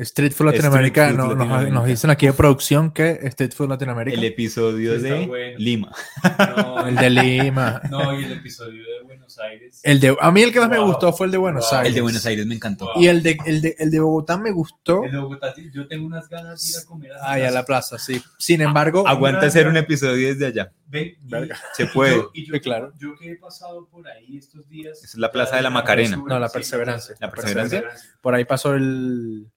[0.00, 4.16] Street Food Street Latinoamérica, Food no- nos- dicen aquí de producción que Street Food Latinoamérica.
[4.18, 5.58] El episodio Sí, de bueno.
[5.58, 5.92] Lima.
[6.56, 7.80] no, El de Lima.
[7.90, 9.80] no, y el episodio de Buenos Aires.
[9.82, 11.78] El de, a mí el que más me gustó fue el de Buenos Wow.
[11.78, 11.88] Aires.
[11.88, 12.86] El de Buenos Aires me encantó.
[12.94, 13.02] Wow.
[13.02, 15.04] Y el de, el, de, el de Bogotá me gustó.
[15.04, 17.64] El de Bogotá, yo tengo unas ganas de ir a comer a Ay, a la
[17.64, 18.22] plaza, sí.
[18.38, 20.72] Sin embargo, Aguanta hacer un episodio desde allá.
[20.88, 21.48] Ve, y-.
[21.74, 22.14] Se y puede.
[22.16, 22.92] yo- y yo, Sí, claro.
[22.98, 25.02] Yo que he pasado por ahí estos días.
[25.02, 26.16] Es la Plaza de la Macarena.
[26.16, 27.14] No, la perseverancia.
[27.20, 27.84] La perseverancia.
[28.20, 29.48] por ahí pasó el,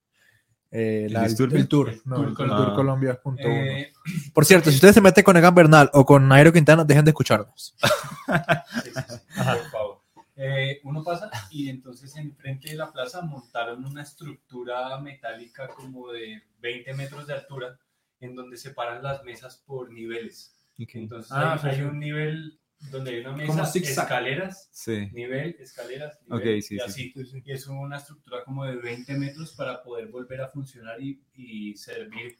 [0.71, 1.35] eh, ¿El la- el,
[1.67, 1.89] tour.
[1.89, 2.65] El No, Tour el Colombia.
[2.65, 3.19] Tour Colombia.
[3.39, 3.93] Eh,
[4.33, 7.11] Por cierto, si ustedes se meten con Egan Bernal o con Nairo Quintana, dejen de
[7.11, 7.75] escucharnos.
[8.83, 9.99] sí, sí, sí, por favor.
[10.41, 16.41] Eh, uno pasa y entonces enfrente de la plaza montaron una estructura metálica como de
[16.59, 17.77] 20 metros de altura
[18.21, 20.55] en donde separan las mesas por niveles.
[20.77, 22.58] Entonces Ah, hay, sí, hay un nivel
[22.91, 24.03] donde hay una Como mesa, zigzag.
[24.05, 25.09] escaleras, Sí.
[25.11, 26.83] nivel, escaleras, nivel, sí, y sí.
[26.85, 27.13] así.
[27.45, 31.75] Y es una estructura como de 20 metros para poder volver a funcionar y, y
[31.75, 32.37] servir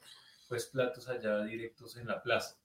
[0.48, 2.56] pues platos allá directos en la plaza.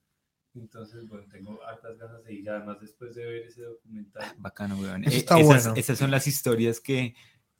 [0.55, 4.23] Entonces, bueno, tengo hartas ganas de ir, además después de ver ese documental.
[4.37, 5.03] Bacano, weón.
[5.03, 5.73] Eso Eh, está esas, bueno.
[5.79, 7.13] esas son las historias que,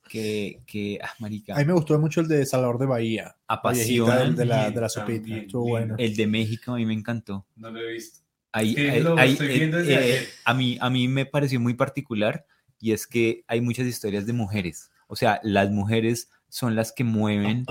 [0.07, 3.24] que, que ah, marica, A mí me gustó mucho el de Salvador de Bahía.
[3.24, 4.22] Viejita, apasionan.
[4.22, 5.36] el de la, de la sopita.
[5.36, 5.95] Estuvo bueno.
[5.99, 7.45] El de México a mí me encantó.
[7.57, 8.24] No lo he visto.
[8.55, 12.45] Ahí- Sí, estoy eh, viendo desde eh, a, mí, a mí me pareció muy particular
[12.79, 14.89] y es que hay muchas historias de mujeres.
[15.07, 17.65] O sea, las mujeres son las que mueven.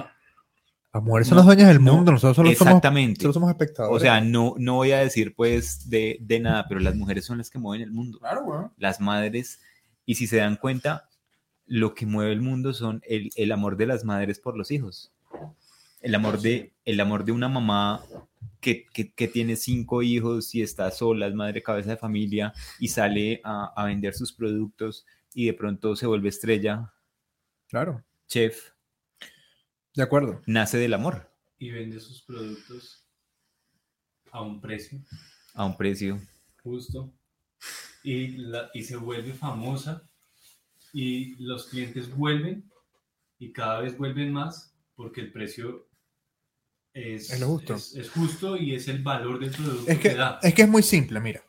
[0.93, 3.23] Las mujeres son No, las dueñas del no, mundo, nosotros solo somos, Exactamente.
[3.23, 3.97] solo somos espectadores.
[3.97, 7.39] O sea, no, no voy a decir pues de, de nada, pero las mujeres son
[7.39, 8.19] las que mueven el mundo.
[8.21, 8.73] claro, weón.
[8.77, 9.61] Las madres,
[10.07, 11.09] y si se dan cuenta,
[11.67, 15.13] lo que mueve el mundo son el, el amor de las madres por los hijos.
[16.05, 18.03] El amor de, el amor de una mamá
[18.61, 22.89] que, que- que tiene cinco hijos y está sola, es madre cabeza de familia y
[22.89, 26.93] sale a, a vender sus productos y de pronto se vuelve estrella,
[27.69, 28.71] Claro, chef,
[29.95, 30.43] de acuerdo.
[30.47, 31.31] nace del amor.
[31.59, 33.05] Y vende sus productos
[34.31, 35.01] a un precio.
[35.55, 36.21] A un precio.
[36.63, 37.13] justo.
[38.03, 40.03] Y, la- y se vuelve famosa.
[40.93, 42.71] Y los clientes vuelven
[43.39, 45.89] y cada vez vuelven más porque el precio
[46.95, 47.75] es, Es lo justo.
[47.75, 50.39] es- es justo y es el valor del producto Es que, que, da.
[50.43, 51.43] es que es muy simple, mira.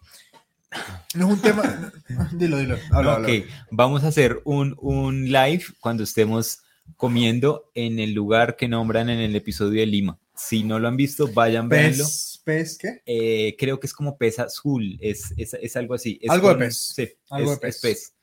[1.13, 1.93] No es un tema.
[2.33, 2.77] dilo, dilo.
[2.91, 3.27] Habla, habla.
[3.29, 6.59] Ok, vamos a hacer un, un live cuando estemos
[6.97, 10.19] comiendo en el lugar que nombran en el episodio de Lima.
[10.35, 12.03] Si no lo han visto, vayan, véanlo.
[12.03, 13.01] ¿Pez, ¿Pez qué?
[13.05, 16.19] Eh, creo que es como pez azul, es, es, es algo así.
[16.21, 18.13] Es Algo de pez, Sí, algo es, de es pez.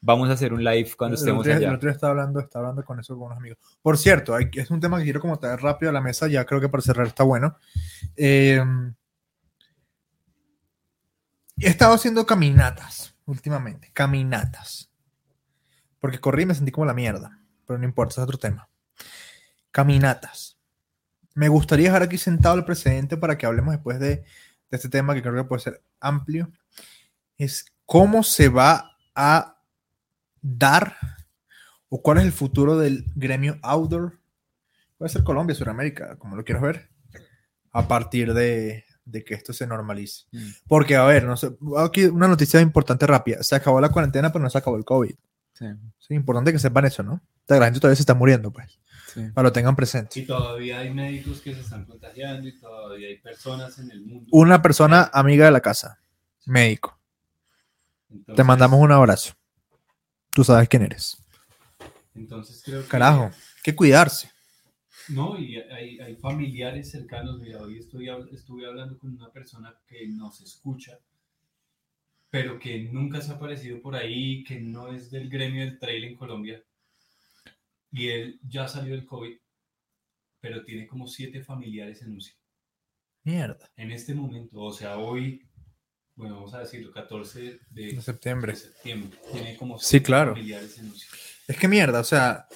[0.00, 1.76] Vamos a hacer un live cuando El estemos otro día- El allá.
[1.76, 3.58] otro estaba hablando, estaba hablando con eso con unos amigos.
[3.82, 6.44] Por cierto, hay- es un tema que quiero como traer rápido a la mesa, ya
[6.44, 7.56] creo que para cerrar está bueno.
[8.16, 8.62] Eh,
[11.58, 14.90] he estado haciendo caminatas últimamente, caminatas.
[16.00, 18.68] Porque corrí y me sentí como la mierda, pero no importa, es otro tema.
[19.72, 20.58] Caminatas.
[21.34, 24.24] Me gustaría dejar aquí sentado el precedente para que hablemos después de, de
[24.70, 26.50] este tema que creo que puede ser amplio.
[27.36, 29.57] Es cómo se va a
[30.42, 30.96] dar
[31.88, 34.18] o cuál es el futuro del gremio outdoor.
[34.96, 36.90] Puede ser Colombia, Sudamérica, como lo quieras ver,
[37.72, 40.26] a partir de, de que esto se normalice.
[40.32, 40.48] Mm.
[40.66, 43.42] Porque, a ver, no sé, aquí una noticia importante rápida.
[43.42, 45.14] Se acabó la cuarentena, pero no se acabó el COVID.
[45.54, 45.64] Sí,
[46.00, 47.14] Es importante que sepan eso, ¿no?
[47.14, 48.78] O sea, La gente todavía se está muriendo, pues,
[49.12, 49.22] sí.
[49.34, 50.20] para lo tengan presente.
[50.20, 54.28] Y todavía hay médicos que se están contagiando y todavía hay personas en el mundo.
[54.30, 55.98] Una persona amiga de la casa,
[56.46, 56.98] médico.
[58.34, 59.37] Te mandamos un abrazo.
[60.38, 61.20] Tú sabes quién eres.
[62.14, 62.88] Entonces creo que...
[62.88, 64.30] Carajo, hay que cuidarse.
[65.08, 67.40] No, y hay, hay familiares cercanos.
[67.40, 71.00] Mira, hoy estoy, estuve hablando con una persona que nos escucha,
[72.30, 76.04] pero que nunca se ha aparecido por ahí, que no es del gremio del trail
[76.04, 76.62] en Colombia.
[77.90, 79.36] Y él ya salió del COVID,
[80.38, 82.34] pero tiene como siete familiares en UCI.
[83.24, 83.72] Mierda.
[83.74, 85.47] En este momento, o sea, hoy,
[86.18, 88.56] bueno, vamos a decirlo, 14 de, De de septiembre.
[88.56, 90.32] septiembre, tiene como Sí, claro.
[90.32, 91.06] familiares en UCI.
[91.46, 92.46] Es que mierda, o sea.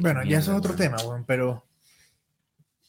[0.00, 1.64] Bueno, ya eso es otro tema, weón, pero.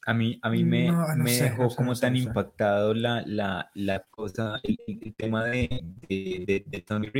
[0.05, 2.93] A mí, a mí me, No, no me sé, dejó no sé, como tan impactado
[2.93, 5.67] la, la, la cosa, el, tema de,
[6.09, 7.11] de, de, de Tony.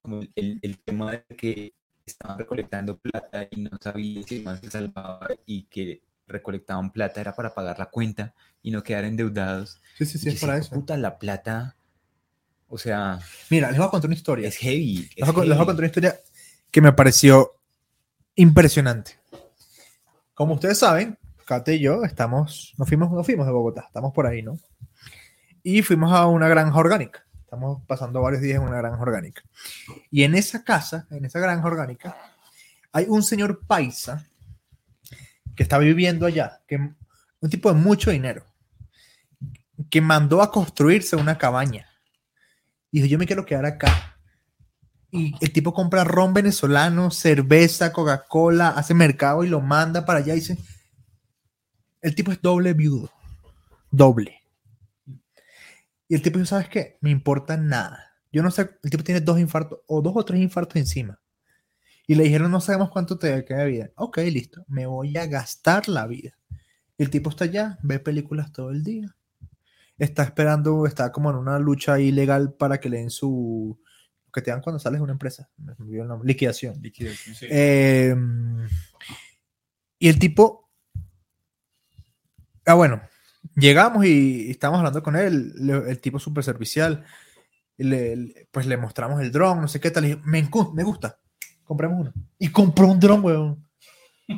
[0.00, 1.74] Como el, el, el tema de que
[2.06, 7.34] estaban recolectando plata y no sabía si más se salvaba y que recolectaban plata era
[7.34, 9.80] para pagar la cuenta y no quedar endeudados.
[9.98, 10.74] Sí, sí, sí, es para eso.
[10.74, 11.76] Puta, la plata,
[12.68, 13.18] o sea,
[13.50, 14.48] Mira, les voy a contar una historia.
[14.48, 15.08] es heavy.
[15.16, 16.20] Les es voy, a, les voy a contar una historia
[16.70, 17.52] que me pareció
[18.34, 19.18] impresionante.
[20.34, 24.26] Como ustedes saben, Kate y yo estamos, nos fuimos, nos fuimos de Bogotá, estamos por
[24.26, 24.58] ahí, ¿no?
[25.62, 27.24] Y fuimos a una granja orgánica.
[27.40, 29.42] Estamos pasando varios días en una granja orgánica.
[30.10, 32.16] Y en esa casa, en esa granja orgánica,
[32.92, 34.26] hay un señor paisa
[35.56, 38.44] que está viviendo allá, que un tipo de mucho dinero,
[39.90, 41.86] que mandó a construirse una cabaña.
[42.90, 44.18] Y dijo, yo me quiero quedar acá.
[45.10, 50.32] Y el tipo compra ron venezolano, cerveza, Coca-Cola, hace mercado y lo manda para allá
[50.32, 50.58] y dice,
[52.02, 53.12] el tipo es doble viudo.
[53.90, 54.40] Doble.
[56.08, 56.98] Y el tipo ¿sabes qué?
[57.00, 58.12] Me importa nada.
[58.32, 61.20] Yo no sé, el tipo tiene dos infartos o dos o tres infartos encima.
[62.06, 63.90] Y le dijeron, no sabemos cuánto te queda de vida.
[63.96, 64.64] Ok, listo.
[64.68, 66.36] Me voy a gastar la vida.
[66.98, 69.16] El tipo está allá, ve películas todo el día.
[69.98, 73.80] Está esperando, está como en una lucha ilegal para que le den su...
[74.26, 75.48] lo que te dan cuando sales de una empresa.
[75.56, 76.26] Me olvidó el nombre.
[76.26, 76.80] Liquidación.
[77.34, 77.46] Sí.
[77.48, 78.14] Eh,
[79.98, 80.70] y el tipo.
[82.66, 83.00] Ah, bueno.
[83.56, 85.52] Llegamos y estamos hablando con él.
[85.56, 87.04] le- El tipo súper servicial.
[87.76, 90.04] y le- le- pues le mostramos el dron, no sé qué tal.
[90.04, 91.18] y dije, me, me gusta.
[91.64, 92.12] Compramos uno.
[92.38, 93.68] Y compró un dron, weón.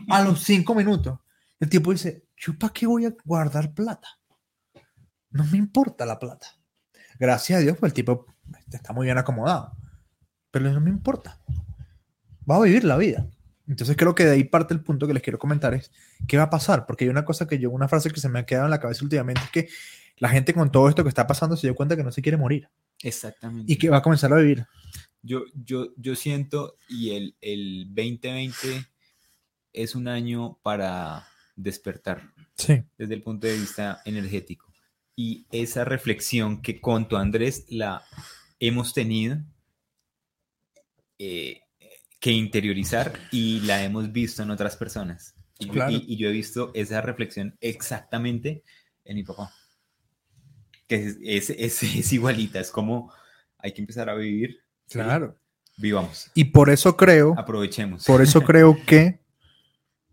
[0.09, 1.18] A los cinco minutos.
[1.61, 4.09] El tipo dice: ¿Yo para qué voy a guardar plata?
[5.31, 6.47] No me importa la plata.
[7.18, 8.27] Gracias a Dios, pues el tipo
[8.72, 9.72] está muy bien acomodado.
[10.51, 11.41] Pero no me importa
[12.49, 13.27] va a vivir la vida.
[13.68, 15.91] Entonces creo que de ahí parte el punto que les quiero comentar es
[16.29, 18.39] qué va a pasar, porque hay una cosa que yo, una frase que se me
[18.39, 19.68] ha quedado en la cabeza últimamente es que
[20.18, 22.39] la gente con todo esto que está pasando se dio cuenta que no se quiere
[22.39, 22.68] morir
[23.03, 23.70] Exactamente.
[23.70, 24.66] y que va a comenzar a vivir.
[25.22, 28.86] Yo, yo, yo siento, y el, el 2020
[29.72, 32.82] es un año para despertar Sí.
[32.96, 34.72] desde el punto de vista energético.
[35.16, 38.02] Y esa reflexión que con tu Andrés la
[38.60, 39.38] hemos tenido
[41.18, 41.62] eh,
[42.20, 45.34] que interiorizar y la hemos visto en otras personas.
[45.58, 45.92] Y, yo- Claro.
[45.92, 48.62] y- y yo he visto esa reflexión exactamente
[49.04, 49.52] en mi papá.
[50.86, 53.12] Que es, es, es- es igualita, es como
[53.58, 54.60] hay que empezar a vivir.
[54.91, 55.37] Claro.
[55.78, 58.05] Vivamos, Y por eso creo, aprovechemos.
[58.05, 59.20] por eso creo que,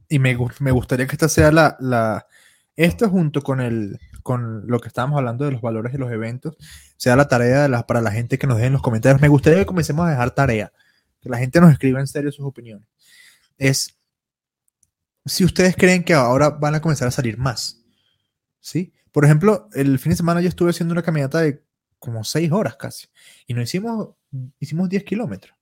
[0.09, 2.27] y me, me gustaría que esta sea la, la,
[2.75, 6.57] esto junto con el, con lo que estábamos hablando de los valores de los eventos,
[6.97, 9.21] sea la tarea de la- para la gente que nos deje en los comentarios.
[9.21, 10.73] Me gustaría que comencemos a dejar tarea,
[11.21, 12.85] que la gente nos escriba en serio sus opiniones.
[13.57, 13.95] Es
[15.25, 17.79] si ustedes creen que ahora van a comenzar a salir más.
[18.59, 18.91] ¿Sí?
[19.13, 21.63] Por ejemplo, el fin de semana yo estuve haciendo una caminata de
[21.99, 23.07] como 6 horas casi.
[23.47, 24.09] Y nos hicimos,
[24.59, 25.55] hicimos 10 kilómetros.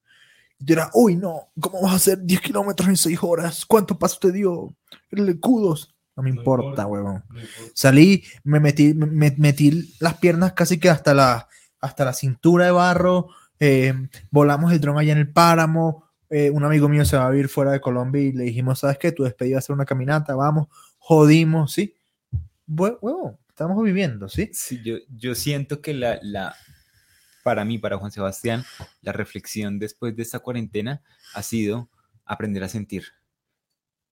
[0.59, 3.65] Y tú dirás, uy, no, ¿cómo vas a hacer 10 kilómetros en 6 horas?
[3.65, 4.73] ¿Cuántos pasos te dio?
[5.11, 5.95] El cudos.
[6.15, 6.87] No me No importa, importa.
[6.87, 7.23] huevón.
[7.29, 7.71] No importa.
[7.73, 11.47] Salí, me metí, me- me metí las piernas casi que hasta la,
[11.79, 13.29] hasta la cintura de barro.
[13.63, 13.93] eh,
[14.31, 16.05] volamos el dron allá en el páramo.
[16.29, 18.97] eh, un amigo mío se va a vivir fuera de Colombia y le dijimos, ¿sabes
[18.97, 19.11] qué?
[19.11, 20.67] Tu despedida va a ser una caminata, vamos,
[20.97, 21.93] jodimos, ¿sí?
[22.67, 24.49] Hue- Huevón, estamos viviendo, ¿sí?
[24.53, 26.55] Sí, yo, yo siento que la, la,
[27.43, 28.63] para mí, para Juan Sebastián,
[29.01, 31.01] la reflexión después de esta cuarentena
[31.33, 31.89] ha sido
[32.25, 33.05] aprender a sentir.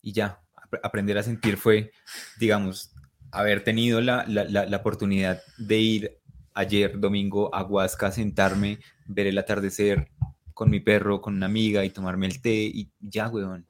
[0.01, 1.91] Y ya, ap- aprender a sentir fue,
[2.39, 2.91] digamos,
[3.31, 6.17] haber tenido la, la, la, la oportunidad de ir
[6.53, 10.09] ayer, domingo, a Huasca, sentarme, ver el atardecer
[10.53, 13.65] con mi perro, con una amiga y tomarme el té y ya, weón.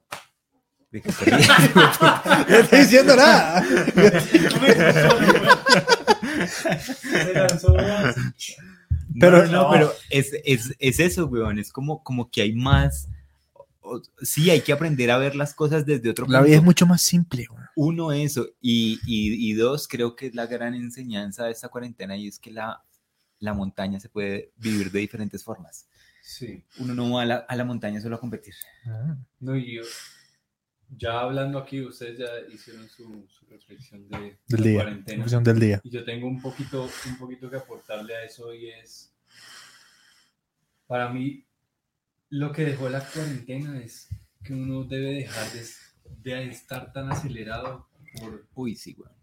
[0.90, 1.10] ¿De qué?
[2.48, 3.62] No estoy diciendo nada.
[6.48, 7.76] Se lanzó.
[9.18, 11.58] Pero- no, no, pero es, es, es eso, weón.
[11.58, 13.08] Es como, como que hay más.
[14.22, 16.46] Sí, hay que aprender a ver las cosas desde otro La punto.
[16.48, 17.66] vida es mucho más simple, huevón.
[17.74, 18.46] Uno, eso.
[18.60, 22.38] Y, y, y dos, creo que es la gran enseñanza de esta cuarentena y es
[22.38, 22.84] que la,
[23.40, 25.88] la montaña se puede vivir de diferentes formas.
[26.22, 26.62] Sí.
[26.78, 28.54] Uno no va a la, a la montaña solo a competir.
[29.40, 29.82] No, y yo,
[30.96, 34.74] ya hablando aquí, ustedes ya hicieron su, su reflexión de Del la día.
[34.82, 35.16] cuarentena.
[35.24, 35.80] Reflexión del día.
[35.84, 39.14] Y yo tengo un poquito, un poquito que aportarle a eso y es,
[40.86, 41.44] para mí,
[42.30, 44.08] lo que dejó la cuarentena es
[44.42, 45.64] que uno debe dejar de,
[46.22, 47.88] de estar tan acelerado
[48.18, 49.14] por, Uy, sí, weón.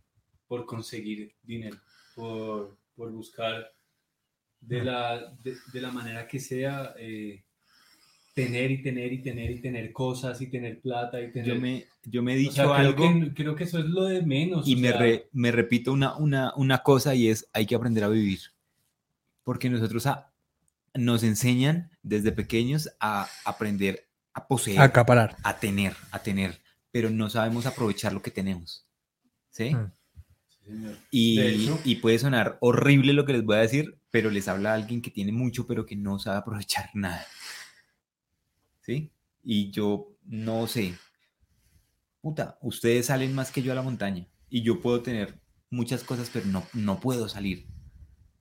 [0.47, 1.77] por conseguir dinero,
[2.15, 3.73] por, por buscar
[4.61, 7.43] de la, de, de la manera que sea eh,
[8.45, 11.47] tener y tener y tener y tener cosas y tener plata y tener...
[11.55, 13.03] Yo me, yo me he o dicho sea, creo, algo.
[13.25, 14.67] que, creo que eso es lo de menos.
[14.67, 17.75] Y o me, sea, re- me repito una, una, una cosa y es, hay que
[17.75, 18.39] aprender a vivir.
[19.43, 20.31] Porque nosotros a-
[20.93, 25.35] nos enseñan desde pequeños a aprender a poseer, Acaparar.
[25.43, 26.59] a tener, a tener,
[26.91, 28.85] pero no sabemos aprovechar lo que tenemos.
[29.49, 29.73] ¿Sí?
[29.73, 29.91] Mm.
[31.11, 34.73] Y, hecho- y puede sonar horrible lo que les voy a decir, pero les habla
[34.73, 37.25] alguien que tiene mucho, pero que no sabe aprovechar nada.
[38.87, 39.11] ¿Sí?
[39.43, 40.95] Y yo no sé.
[42.21, 44.25] Puta, ustedes salen más que yo a la montaña.
[44.49, 47.67] Y yo puedo tener muchas cosas, pero no, no puedo salir.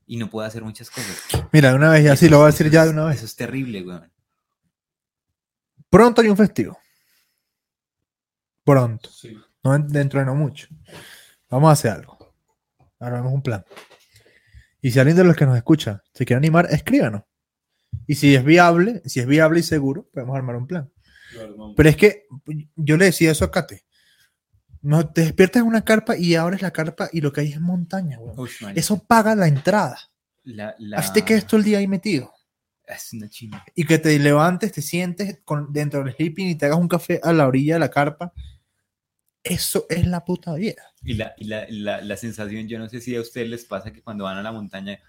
[0.07, 1.20] Y no puedo hacer muchas cosas.
[1.53, 3.16] Mira, de una vez, ya sí lo voy a decir ya de una vez.
[3.16, 4.12] Eso es terrible, weón.
[5.90, 6.78] Pronto hay un festivo.
[8.64, 9.11] Pronto.
[9.11, 9.36] Sí.
[9.64, 10.68] No en- dentro de no mucho.
[11.51, 12.16] Vamos a hacer algo.
[13.01, 13.64] Hagamos un plan.
[14.80, 17.22] Y si alguien de los que nos escucha se quiere animar, escríbanos.
[18.07, 20.90] Y si es viable, si es viable y seguro, podemos armar un plan.
[21.76, 22.26] Pero es que
[22.76, 23.84] yo le decía eso a Kate.
[24.82, 27.61] No, te despiertas en una carpa y abres la carpa y lo que hay es
[27.61, 28.18] montaña.
[28.20, 29.99] Ush, marica, Eso paga la entrada.
[30.44, 32.32] la- la- Así te quedas todo el día ahí metido.
[32.86, 33.64] Es una chimba.
[33.74, 37.18] Y que te levantes, te sientes con, dentro del sleeping y te hagas un café
[37.22, 38.32] a la orilla de la carpa.
[39.42, 40.82] Eso es la puta vida.
[41.03, 43.92] Y, la, y la, la, la sensación, yo no sé si a ustedes les pasa
[43.92, 45.01] que cuando van a la montaña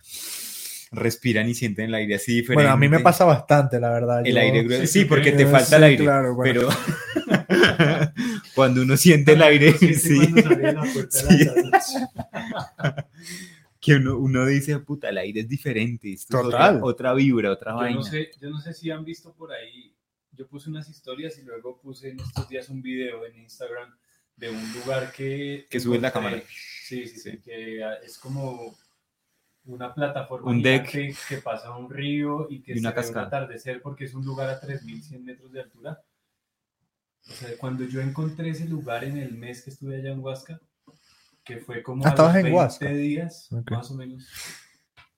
[0.91, 2.55] respiran y sienten el aire así diferente.
[2.63, 4.25] Bueno, a mí me pasa bastante, la verdad.
[4.25, 4.81] El Yo- aire grueso.
[4.88, 6.03] sí, Sí, porque te falta sí, el aire.
[6.03, 6.61] claro, bueno.
[6.61, 6.69] Pero
[8.55, 10.19] cuando uno siente el aire, sí,
[13.79, 16.11] que uno, uno dice, puta, el aire es diferente.
[16.13, 16.75] esto es Total.
[16.77, 17.95] Otra, otra vibra, otra Yo vaina.
[17.97, 19.93] no, sé, yo no sé si han visto por ahí,
[20.31, 23.95] yo puse unas historias y luego puse en estos días un video en Instagram
[24.35, 25.67] de un lugar que...
[25.69, 26.41] Que subes la cámara.
[26.83, 28.75] Sí, sí, sí, que ah, es como
[29.68, 30.89] una plataforma Un deck.
[31.28, 33.28] que pasa un río y que Y una se ve un cascada.
[33.28, 36.01] atardecer porque es un lugar a 3.100 metros de altura.
[37.30, 40.59] O sea, cuando yo encontré ese lugar en el mes que estuve allá en Huasca,
[41.43, 42.89] que fue como Ah, a los en 20 Huasca.
[42.89, 43.72] días, Ok.
[43.72, 44.26] más o menos,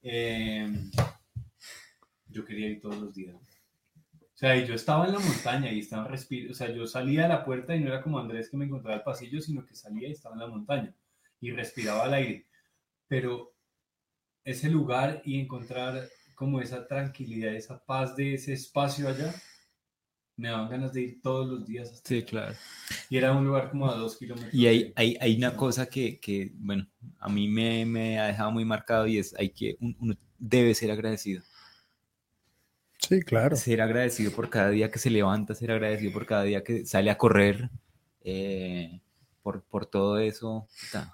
[0.02, 0.68] eh,
[2.28, 3.36] yo quería ir todos los días.
[4.16, 7.24] O sea, y yo estaba en la montaña y estaba respirando, o sea, yo salía
[7.24, 9.76] de la puerta y no era como Andrés que me encontraba al pasillo, sino que
[9.76, 10.94] salía y estaba en la montaña
[11.42, 12.48] y respiraba el aire.
[13.08, 13.54] Pero
[14.44, 19.34] ese lugar y encontrar como esa tranquilidad, esa paz de ese espacio allá,
[20.38, 21.92] me daban ganas de ir todos los días.
[21.92, 22.26] Hasta Sí, allá.
[22.26, 22.56] claro.
[23.10, 24.54] Y era un lugar como a dos kilómetros.
[24.54, 26.88] Y hay, hay, hay una cosa que, que, bueno,
[27.20, 30.74] a mí me, me ha dejado muy marcado y es, hay que, un- uno debe
[30.76, 31.44] ser agradecido.
[32.98, 33.56] Sí, claro.
[33.56, 37.10] Ser agradecido por cada día que se levanta, ser agradecido por cada día que sale
[37.10, 37.70] a correr,
[38.22, 39.02] eh,
[39.42, 40.68] por, por todo eso.
[40.80, 41.14] puta,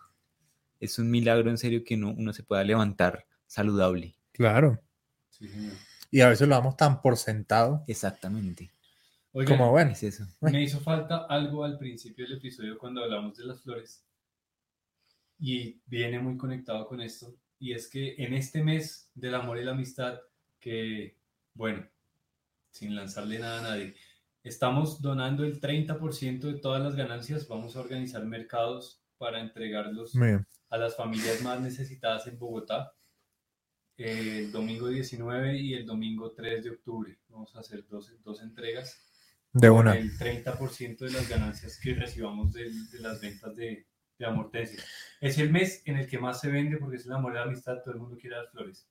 [0.86, 4.16] Es un milagro en serio que uno, uno se pueda levantar saludable.
[4.32, 4.82] Claro.
[5.30, 5.74] Sí, señor.
[6.12, 8.72] Y a veces lo damos tan por sentado Exactamente.
[9.34, 10.26] Oigan, como, bueno, Es eso.
[10.40, 14.06] Me hizo falta algo al principio del episodio cuando hablamos de las flores
[15.38, 19.64] y viene muy conectado con esto y es que en este mes del amor y
[19.64, 20.20] la amistad
[20.60, 21.18] que,
[21.54, 21.86] bueno,
[22.72, 23.96] sin lanzarle nada a nadie,
[24.44, 30.46] estamos donando el 30% de todas las ganancias, vamos a organizar mercados para entregarlos bien.
[30.70, 32.94] A las familias más necesitadas en Bogotá
[33.98, 37.18] eh, el domingo 19 y el domingo 3 de octubre.
[37.30, 39.02] Vamos a hacer dos, dos entregas
[39.54, 39.96] de una.
[39.96, 43.88] el 30% de las ganancias que recibamos de, de las ventas de,
[44.18, 44.84] de Amortensia.
[45.22, 47.44] Es el mes en el que más se vende porque es el amor y la
[47.44, 48.88] amistad, todo el mundo quiere dar flores.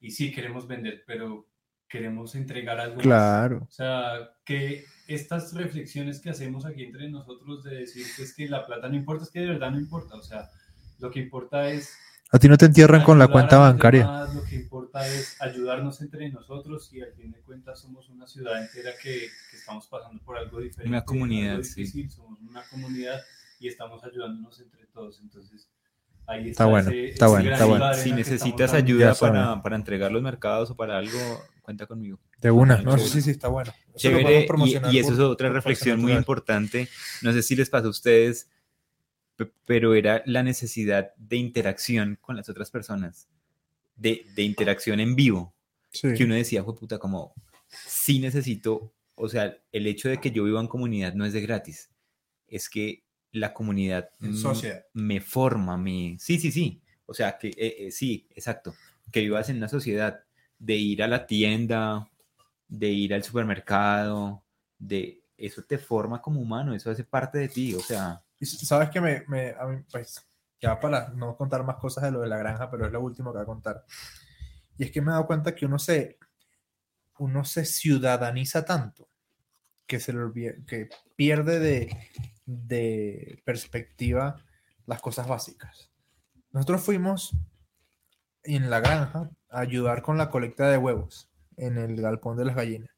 [0.00, 1.46] Y sí, queremos vender, pero
[1.88, 3.04] queremos entregar algo más.
[3.04, 3.66] Claro.
[3.68, 8.48] O sea, que estas reflexiones que hacemos aquí entre nosotros de decir que es que
[8.48, 10.16] la plata no importa, es que de verdad no importa.
[10.16, 10.48] O sea,
[10.98, 11.94] lo que importa es
[12.32, 14.00] A ti no te entierran con la cuenta bancaria.
[14.02, 18.26] demás, lo que importa es ayudarnos entre nosotros y al fin de cuentas somos una
[18.26, 20.88] ciudad entera que, que estamos pasando por algo diferente.
[20.88, 21.82] Una comunidad, algo sí.
[21.82, 23.20] difícil, Somos una comunidad
[23.60, 25.20] y estamos ayudándonos entre todos.
[25.20, 25.68] Entonces,
[26.26, 26.64] ahí Está está.
[26.66, 27.94] bueno, ese- está ese bueno, está bueno.
[27.94, 31.18] Si necesitas ayuda para, para entregar los mercados o para algo,
[31.62, 32.18] cuenta conmigo.
[32.40, 32.78] De una.
[32.82, 33.72] No, sí, sí, está bueno.
[33.88, 36.18] Eso Chévere, y, y eso por- es otra reflexión muy Natural.
[36.20, 36.88] importante.
[37.22, 38.48] No sé si les pasó a ustedes,
[39.64, 43.28] pero era la necesidad de interacción con las otras personas,
[43.96, 45.54] de, de interacción en vivo,
[45.90, 46.12] Sí.
[46.14, 47.34] que uno decía, fue puta, como,
[47.68, 51.40] sí necesito, o sea, el hecho de que yo viva en comunidad no es de
[51.40, 51.88] gratis,
[52.48, 54.10] es que la comunidad
[54.92, 56.16] me forma, me...
[56.18, 58.74] Sí, sí, sí, o sea, que eh, eh, sí, exacto,
[59.12, 60.24] que vivas en una sociedad,
[60.58, 62.10] de ir a la tienda,
[62.66, 64.42] de ir al supermercado,
[64.78, 68.90] de eso te forma como humano, eso hace parte de ti, o sea, Y sabes
[68.90, 70.26] que me, me- a mí, pues,
[70.60, 73.30] ya para no contar más cosas de lo de la granja, pero es lo último
[73.32, 73.84] que voy a contar.
[74.78, 76.18] Y es que me he dado cuenta que uno se,
[77.18, 79.08] uno se ciudadaniza tanto
[79.86, 81.96] que se le olvida- que pierde de,
[82.46, 84.42] de perspectiva
[84.86, 85.90] las cosas básicas.
[86.52, 87.36] Nosotros fuimos
[88.42, 92.56] en la granja a ayudar con la colecta de huevos en el galpón de las
[92.56, 92.90] gallinas.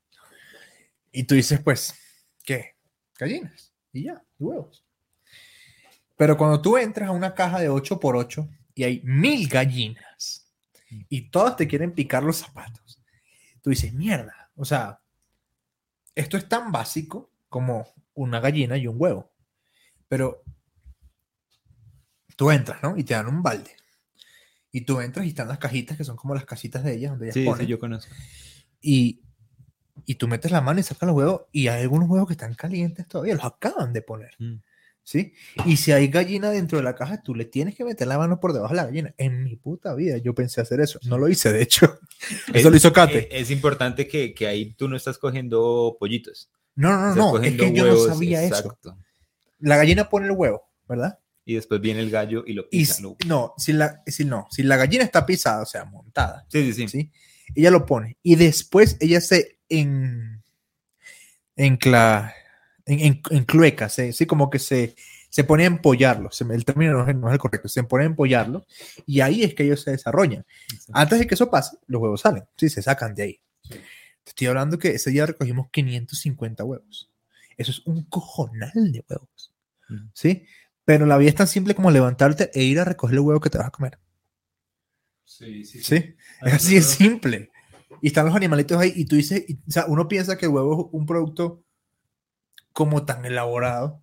[1.12, 1.94] Y tú dices, pues,
[2.44, 2.76] ¿qué?
[3.18, 3.72] Gallinas.
[3.92, 4.85] Y ya, huevos.
[6.16, 10.50] Pero cuando tú entras a una caja de 8x8 y hay mil gallinas
[11.08, 13.02] y todas te quieren picar los zapatos,
[13.60, 14.50] tú dices, mierda.
[14.56, 15.00] O sea,
[16.14, 19.30] esto es tan básico como una gallina y un huevo.
[20.08, 20.42] Pero
[22.36, 22.96] tú entras, ¿no?
[22.96, 23.70] Y te dan un balde.
[24.72, 27.26] Y tú entras y están las cajitas que son como las casitas de ellas, donde
[27.26, 27.66] ellas sí, ponen.
[27.66, 28.14] sí, yo conozco.
[28.80, 29.22] Y,
[30.04, 32.54] y tú metes la mano y sacas los huevos y hay algunos huevos que están
[32.54, 34.34] calientes todavía, los acaban de poner.
[34.38, 34.56] Mm.
[35.08, 35.34] ¿Sí?
[35.64, 38.40] Y si hay gallina dentro de la caja, tú le tienes que meter la mano
[38.40, 39.14] por debajo de la gallina.
[39.18, 40.98] En mi puta vida yo pensé hacer eso.
[41.04, 42.00] No lo hice, de hecho.
[42.52, 43.18] Eso lo hizo Kate.
[43.20, 46.50] Eh, Es, importante que, que ahí tú no estás cogiendo pollitos.
[46.74, 47.38] No, no, estás no.
[47.40, 48.56] Es que yo no sabía eso.
[48.56, 48.98] exacto.
[49.60, 51.20] La gallina pone el huevo, ¿verdad?
[51.44, 53.00] Y después viene el gallo y lo pisa.
[53.00, 56.72] lo- no, si la, si no, si la gallina está pisada, o sea, montada, Sí,
[56.72, 56.88] sí, sí.
[56.88, 57.12] ¿sí?
[57.54, 58.16] Ella lo pone.
[58.24, 60.42] Y después ella se en,
[61.54, 62.34] encla,
[62.86, 64.94] en, en- enclueca, se- sí, como que se,
[65.28, 66.30] se pone a empollarlo.
[66.32, 67.68] Se el término no es, no es el correcto.
[67.68, 68.64] Se pone a empollarlo
[69.06, 70.44] y ahí es que ellos se desarrollan.
[70.92, 72.44] Antes de que eso pase, los huevos salen.
[72.56, 73.40] Sí, se sacan de ahí.
[73.62, 73.74] Sí.
[74.24, 77.10] Te estoy hablando que ese día recogimos 550 huevos.
[77.56, 79.52] Eso es un cojonal de huevos.
[79.90, 80.00] Ujú.
[80.14, 80.44] ¿Sí?
[80.84, 83.50] Pero la vida es tan simple como levantarte e ir a recoger el huevo que
[83.50, 83.98] te vas a comer.
[85.24, 86.14] Sí, sí, ¿Sí?
[86.42, 87.50] Es así de nosotros- simple.
[88.02, 90.52] Y están los animalitos ahí y tú dices, y- o sea, uno piensa que el
[90.52, 91.64] huevo es un producto
[92.76, 94.02] como tan elaborado.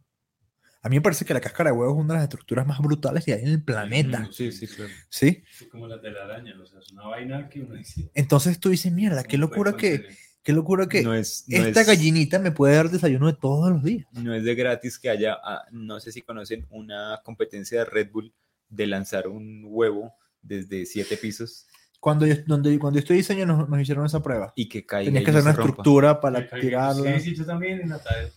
[0.81, 2.79] A mí me parece que la cáscara de huevo es una de las estructuras más
[2.79, 4.27] brutales que hay en el planeta.
[4.31, 4.91] Sí, sí, claro.
[5.09, 5.43] ¿Sí?
[5.51, 8.09] Sí, como la telaraña, o sea, es una vaina que uno dice.
[8.15, 10.07] Entonces tú dices, mierda, qué ¿cómo puede locura que,
[10.41, 13.71] qué locura que No es, no esta es- gallinita me puede dar desayuno de todos
[13.71, 14.07] los días.
[14.11, 18.09] no es de gratis que haya, ah, no sé si conocen, una competencia de Red
[18.11, 18.33] Bull
[18.69, 21.67] de lanzar un huevo desde siete pisos.
[21.99, 24.51] Cuando yo, donde, cuando yo estoy diseño nos, nos hicieron esa prueba.
[24.57, 25.05] Y que caiga.
[25.05, 25.69] Tenías que hacer una rompa.
[25.69, 27.19] estructura para tirarla.
[27.19, 28.33] Sí, sí, yo también en Natal.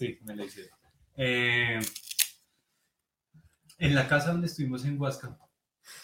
[0.00, 0.70] Sí, me la hicieron.
[1.18, 1.78] Eh,
[3.78, 5.36] en la casa donde estuvimos en Huasca,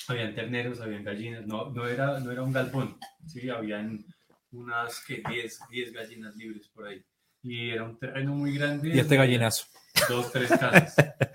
[0.09, 4.05] habían terneros, habían gallinas, no, no, era, no era un galpón, sí, habían
[4.53, 7.03] unas que 10, 10 gallinas libres por ahí.
[7.43, 8.91] Y era un terreno muy grande.
[8.95, 9.65] Y este gallinazo.
[10.11, 10.95] Dos, tres casas.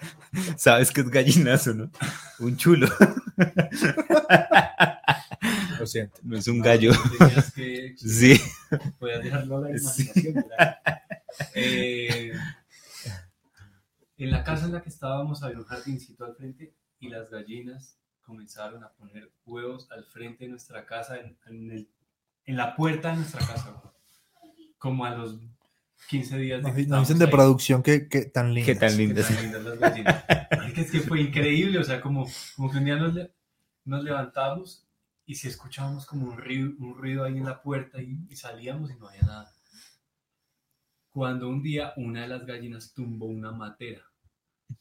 [0.57, 1.91] Sabes que es gallinazo, ¿no?
[2.39, 2.87] Un chulo.
[5.79, 6.19] Lo siento.
[6.23, 6.91] No es un gallo.
[7.55, 8.39] Que- Sí.
[8.99, 10.03] Podías dejarlo a la Sí.
[10.03, 10.77] imaginación, ¿verdad?
[11.55, 12.31] Eh,
[14.17, 17.97] en la casa en la que estábamos había un jardincito al frente y las gallinas
[18.21, 21.89] comenzaron a poner huevos al frente de nuestra casa, en, en el-
[22.45, 23.81] en la puerta de nuestra casa,
[24.77, 25.37] como a los
[26.09, 26.61] 15 días.
[26.75, 27.31] Que nos dicen de ahí.
[27.31, 28.73] producción que, que tan lindas.
[28.73, 29.27] Qué tan lindas.
[29.27, 30.23] tan lindas las gallinas.
[30.73, 33.31] Que es que fue increíble, o sea, como, como que un día nos, le-
[33.85, 34.85] nos levantamos
[35.25, 38.89] y si escuchábamos como un ruido, un ruido ahí en la puerta y, y salíamos
[38.91, 39.53] y no había nada.
[41.11, 44.03] Cuando un día una de las gallinas tumbó una matera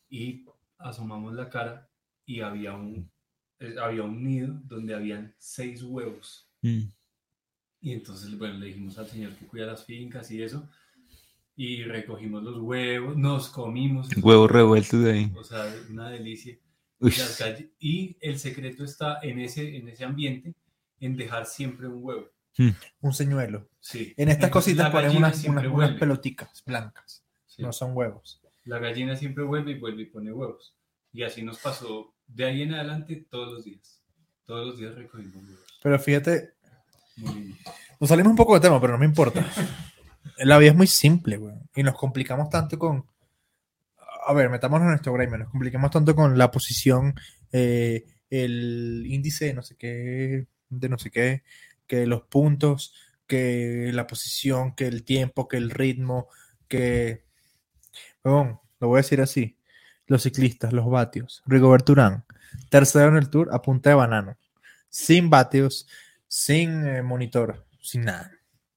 [0.09, 0.45] y
[0.79, 1.89] asomamos la cara
[2.25, 3.11] y había un,
[3.59, 6.49] eh, había un nido donde habían seis huevos.
[6.63, 6.85] Mm.
[7.83, 10.69] Y entonces, bueno, le dijimos al señor que cuida las fincas y eso.
[11.57, 14.09] Y recogimos los huevos, nos comimos.
[14.17, 15.33] Huevos revueltos de ahí.
[15.37, 16.59] O sea, una delicia.
[17.79, 20.55] Y el secreto está en ese, en ese ambiente,
[21.01, 22.31] en dejar siempre un huevo.
[23.01, 23.69] Un señuelo.
[23.81, 24.15] Sí.
[24.17, 27.25] En estas Entonces, cositas ponen unas, peloticas blancas.
[27.47, 27.63] Sí.
[27.63, 28.43] No son huevos.
[28.65, 30.75] La gallina siempre vuelve y vuelve y pone huevos.
[31.13, 34.03] Y así nos pasó de ahí en adelante todos los días.
[34.47, 35.79] Todos los días recogimos huevos.
[35.83, 36.55] Pero fíjate,
[37.17, 37.57] Muy
[38.01, 39.47] nos salimos un poco de tema, pero no me importa.
[40.39, 41.55] La vida es muy simple, güey.
[41.75, 43.05] Y nos complicamos tanto con.
[44.27, 45.39] A ver, metámonos en nuestro gremio.
[45.39, 47.15] Nos complicamos tanto con la posición,
[47.53, 51.43] eh, el índice de no sé qué, de no sé qué,
[51.91, 52.95] que los puntos,
[53.27, 56.29] que la posición, que el tiempo, que el ritmo,
[56.69, 57.25] que.
[58.23, 59.57] Perdón, lo voy a decir así.
[60.07, 61.43] Los ciclistas, los vatios.
[61.47, 62.25] Rigobert Urán,
[62.69, 64.37] tercero en el tour a punta de banano.
[64.89, 65.89] Sin vatios,
[66.29, 68.31] sin eh, monitor, sin nada.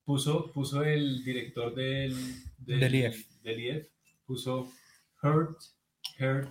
[0.04, 2.16] puso, puso el director del,
[2.58, 3.28] del, Del IEF.
[3.44, 3.88] del IEF,
[4.26, 4.72] puso
[5.22, 5.62] Heart,
[6.18, 6.50] Heart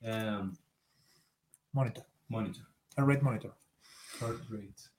[0.00, 0.56] um,
[1.72, 2.06] Monitor.
[2.28, 2.66] Monitor,
[2.96, 3.54] El rate monitor.
[4.18, 4.97] Heart Rate.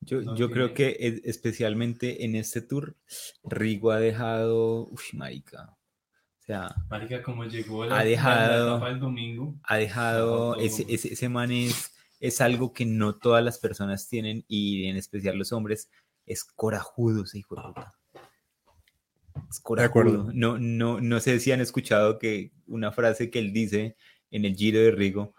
[0.00, 2.96] Yo, No yo creo que es- especialmente en este tour,
[3.44, 4.86] Rigo ha dejado.
[4.88, 5.76] Uy, marica.
[6.40, 10.56] O sea, Marica, como llegó Ha la, la- la dejado- etapa del domingo, ha dejado.
[10.56, 14.96] Ese, ese, ese man es, es algo que no todas las personas tienen y en
[14.96, 15.90] especial los hombres.
[16.24, 17.94] Es corajudo ese hijo de puta.
[19.50, 20.30] Es corajudo.
[20.32, 23.96] No, no, no sé si han escuchado que una frase que él dice
[24.30, 25.34] en el giro de Rigo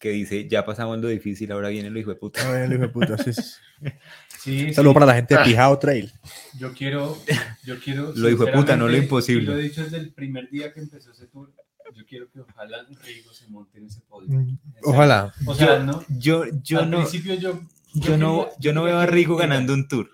[0.00, 2.40] que dice: Ya pasamos lo difícil, ahora viene lo hijo de puta.
[2.52, 3.42] Ay, el hijo de puta, sí, sí.
[4.40, 6.10] sí, Saludo sí, para la gente de Pijao Trail.
[6.58, 7.16] yo quiero,
[7.64, 9.52] yo quiero, Lo hijo de puta, no lo imposible.
[9.52, 11.52] lo he dicho desde el primer día que empezó ese tour,
[11.94, 14.28] yo quiero que ojalá Rigo se monte en ese podio.
[14.30, 14.58] Mm.
[14.84, 15.32] Ojalá.
[15.46, 16.98] O sea, Yo- no, Yo, yo al no.
[16.98, 17.60] principio yo,
[17.94, 20.08] Yo no, quería- yo no veo a Rigo ganando un tour.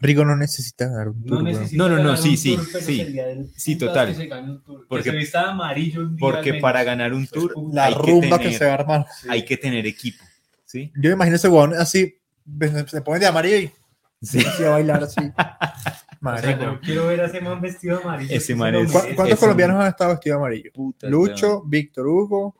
[0.00, 1.44] Rigo no necesita ganar un No tour, weón.
[1.52, 3.04] necesita No, no, no, sí, un sí, tour, sí.
[3.12, 4.08] del Sí, total.
[4.08, 4.86] que se gane un tour.
[4.88, 7.74] Porque- que se vista de amarillo un día Porque para ganar un Pues, tour puta,
[7.76, 9.06] La hay que rumba que tener- se va a armar.
[9.22, 9.28] sí.
[9.30, 10.22] hay que tener equipo.
[10.66, 10.92] ¿Sí?
[10.96, 12.18] Yo me imagino ese weón así,
[12.60, 13.70] se se pone de amarillo y
[14.26, 14.40] Sí.
[14.40, 15.20] se va a bailar así.
[16.18, 16.62] O sea, Marico.
[16.64, 18.34] yo quiero ver a ese man vestido amarillo.
[18.34, 18.98] Ese que man es- ¿Cu-.
[19.14, 20.70] ¿Cuántos es un- colombianos han estado vestidos de amarillo?
[20.74, 21.62] Putas, Lucho.
[21.64, 22.56] Víctor Hugo,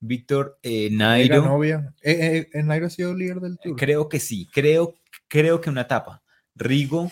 [0.00, 1.42] Víctor eh, Nairo.
[1.42, 1.92] Novia.
[2.02, 3.74] Eh, eh, ¿Nairo ha sido líder del tour?
[3.76, 4.48] Creo que sí.
[4.52, 4.94] Creo,
[5.26, 6.22] creo que una etapa.
[6.58, 7.10] Rigo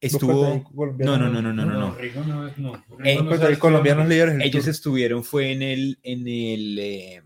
[0.00, 0.70] estuvo.
[0.98, 1.94] No, no, no, no, no, no.
[1.96, 2.74] Rigo no es, no.
[2.74, 4.70] Rigo Eh, no Pues colombianos líderes del Ellos tour.
[4.70, 7.22] estuvieron, fue en el, en el, eh,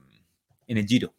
[0.67, 1.15] en el Giro.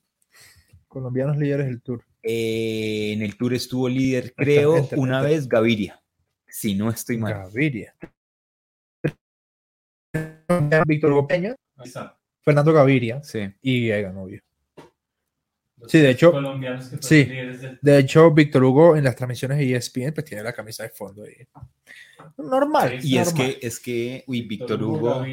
[0.87, 2.03] Colombianos líderes del tour.
[2.23, 6.01] Eh, en el tour estuvo líder, está, creo, una vez Gaviria.
[6.47, 7.33] Si no estoy mal.
[7.33, 7.95] Gaviria.
[10.87, 12.17] Víctor Hugo Peña, Ahí está.
[12.41, 13.41] Fernando Gaviria Sí.
[13.61, 13.89] y.
[13.89, 14.41] Los
[15.85, 17.23] Sí, de hecho- colombianos que fueron sí.
[17.25, 20.89] del- De hecho, Víctor Hugo en las transmisiones de ESPN pues tiene la camisa de
[20.89, 21.47] fondo ahí.
[22.37, 22.99] Normal.
[23.01, 23.55] Sí, Y es normal.
[23.59, 25.23] que, es que, uy, Víctor Hugo.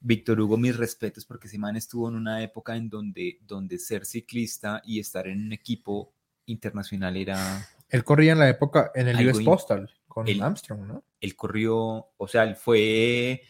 [0.00, 4.06] Víctor Hugo, mis respetos, porque ese man estuvo en una época en donde, donde ser
[4.06, 6.12] ciclista y estar en un equipo
[6.46, 7.68] internacional era.
[7.90, 11.04] Él corría en la época en el US Postal con el- Armstrong, ¿no?
[11.20, 13.42] Él corrió, o sea, él fue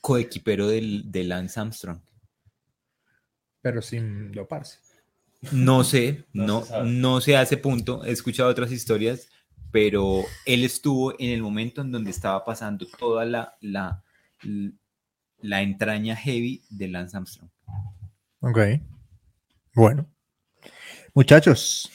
[0.00, 2.00] coequipero del, de Lance Armstrong.
[3.60, 4.80] Pero sin doparse.
[5.50, 6.90] No sé, No no, se sabe.
[6.90, 9.28] no sé a ese punto, he escuchado otras historias,
[9.70, 14.02] pero él estuvo en el momento en donde estaba pasando toda la, la,
[15.40, 17.50] la entraña heavy de Lance Armstrong.
[18.40, 18.58] Ok.
[19.74, 20.06] Bueno.
[21.14, 21.90] Muchachos.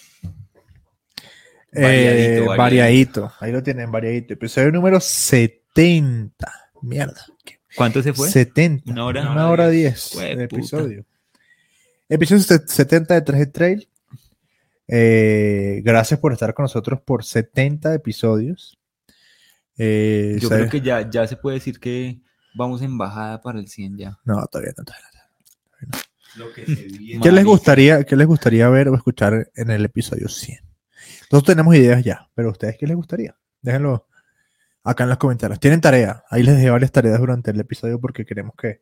[1.72, 2.58] Variadito, eh, variadito.
[2.58, 3.32] variadito.
[3.40, 4.34] Ahí lo tienen, variadito.
[4.34, 6.36] Episodio número 70.
[6.82, 7.26] Mierda.
[7.76, 8.30] ¿Cuánto se fue?
[8.30, 8.90] 70.
[8.92, 9.32] Una hora.
[9.32, 10.56] Una hora 10 Jue de puta.
[10.56, 11.06] episodio.
[12.10, 13.90] Episodio set- 70 de 3 de Trail.
[14.88, 18.78] Eh, gracias por estar con nosotros por 70 episodios.
[19.78, 20.70] Eh, Yo ¿sabes?
[20.70, 22.22] creo que ya, ya se puede decir que
[22.56, 24.18] vamos en bajada para el 100 ya.
[24.24, 24.84] No, todavía no.
[24.86, 25.08] todavía
[25.82, 25.98] no.
[26.46, 27.22] Lo que se viene.
[27.22, 30.60] ¿Qué les gustaría, qué les gustaría ver o escuchar en el episodio 100?
[31.32, 33.36] Nosotros tenemos ideas ya, pero ¿a ustedes qué les gustaría?
[33.62, 34.08] Déjenlo
[34.84, 35.60] acá en los comentarios.
[35.60, 36.24] Tienen tarea.
[36.30, 38.82] Ahí les dejé varias tareas durante el episodio porque queremos que,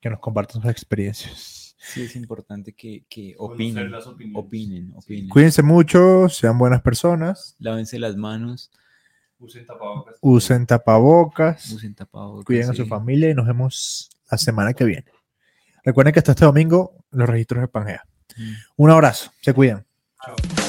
[0.00, 1.59] que nos compartan sus experiencias.
[1.82, 4.44] Sí, es importante que, que opinen, las opiniones.
[4.44, 5.28] opinen, opinen.
[5.30, 8.70] Cuídense mucho, sean buenas personas, Lávense las manos,
[9.38, 10.16] Usen tapabocas.
[10.20, 12.44] usen tapabocas, usen tapabocas.
[12.44, 15.06] cuiden a su familia y nos vemos la semana que viene.
[15.82, 18.04] Recuerden que hasta este domingo los registros de Pangea.
[18.36, 18.52] Mm.
[18.76, 19.86] Un abrazo, se cuidan.
[20.22, 20.59] Chao.